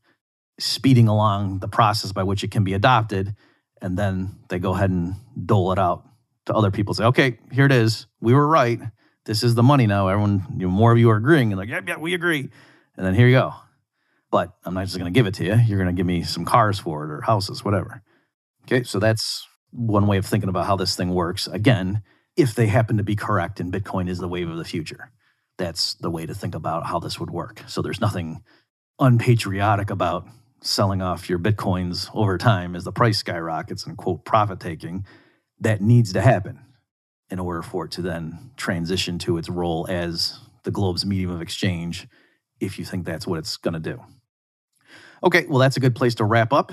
[0.58, 3.34] speeding along the process by which it can be adopted.
[3.80, 5.14] And then they go ahead and
[5.46, 6.04] dole it out
[6.46, 6.94] to other people.
[6.94, 8.06] Say, okay, here it is.
[8.20, 8.80] We were right.
[9.24, 10.08] This is the money now.
[10.08, 12.50] Everyone, you know, more of you are agreeing and like, yeah, yeah, we agree.
[12.96, 13.54] And then here you go.
[14.30, 15.54] But I'm not just going to give it to you.
[15.54, 18.02] You're going to give me some cars for it or houses, whatever.
[18.64, 21.46] Okay, so that's one way of thinking about how this thing works.
[21.46, 22.02] Again,
[22.36, 25.10] if they happen to be correct and Bitcoin is the wave of the future.
[25.60, 27.62] That's the way to think about how this would work.
[27.66, 28.42] So there's nothing
[28.98, 30.26] unpatriotic about
[30.62, 35.04] selling off your bitcoins over time as the price skyrockets and quote profit taking.
[35.60, 36.60] That needs to happen
[37.28, 41.42] in order for it to then transition to its role as the globe's medium of
[41.42, 42.08] exchange
[42.58, 44.00] if you think that's what it's going to do.
[45.22, 46.72] Okay, well, that's a good place to wrap up.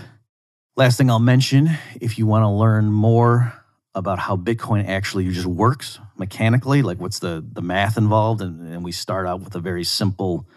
[0.78, 1.70] Last thing I'll mention
[2.00, 3.54] if you want to learn more
[3.98, 8.84] about how Bitcoin actually just works mechanically, like what's the, the math involved, and, and
[8.84, 10.48] we start out with a very simple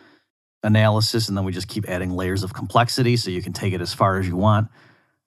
[0.62, 3.80] analysis and then we just keep adding layers of complexity so you can take it
[3.80, 4.68] as far as you want.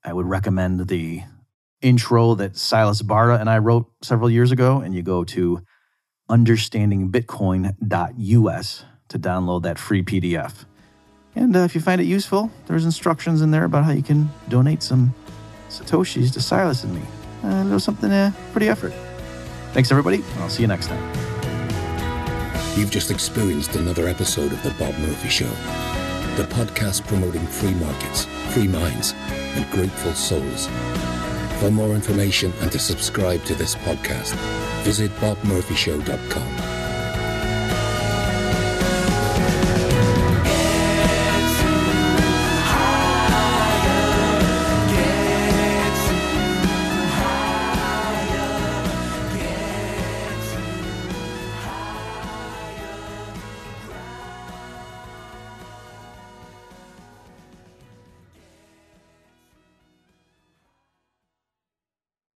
[0.04, 1.24] I would recommend the
[1.82, 5.64] intro that Silas Barta and I wrote several years ago, and you go to
[6.30, 10.66] understandingbitcoin.us to download that free PDF.
[11.36, 14.30] And uh, if you find it useful, there's instructions in there about how you can
[14.50, 15.16] donate some
[15.70, 17.02] Satoshis to Silas and me.
[17.44, 18.94] Uh, a little something uh, the effort.
[19.74, 20.24] Thanks, everybody.
[20.38, 21.04] I'll see you next time.
[22.78, 25.50] You've just experienced another episode of The Bob Murphy Show,
[26.38, 29.14] the podcast promoting free markets, free minds,
[29.56, 30.68] and grateful souls.
[31.60, 34.34] For more information and to subscribe to this podcast,
[34.84, 36.83] visit bobmurphyshow.com.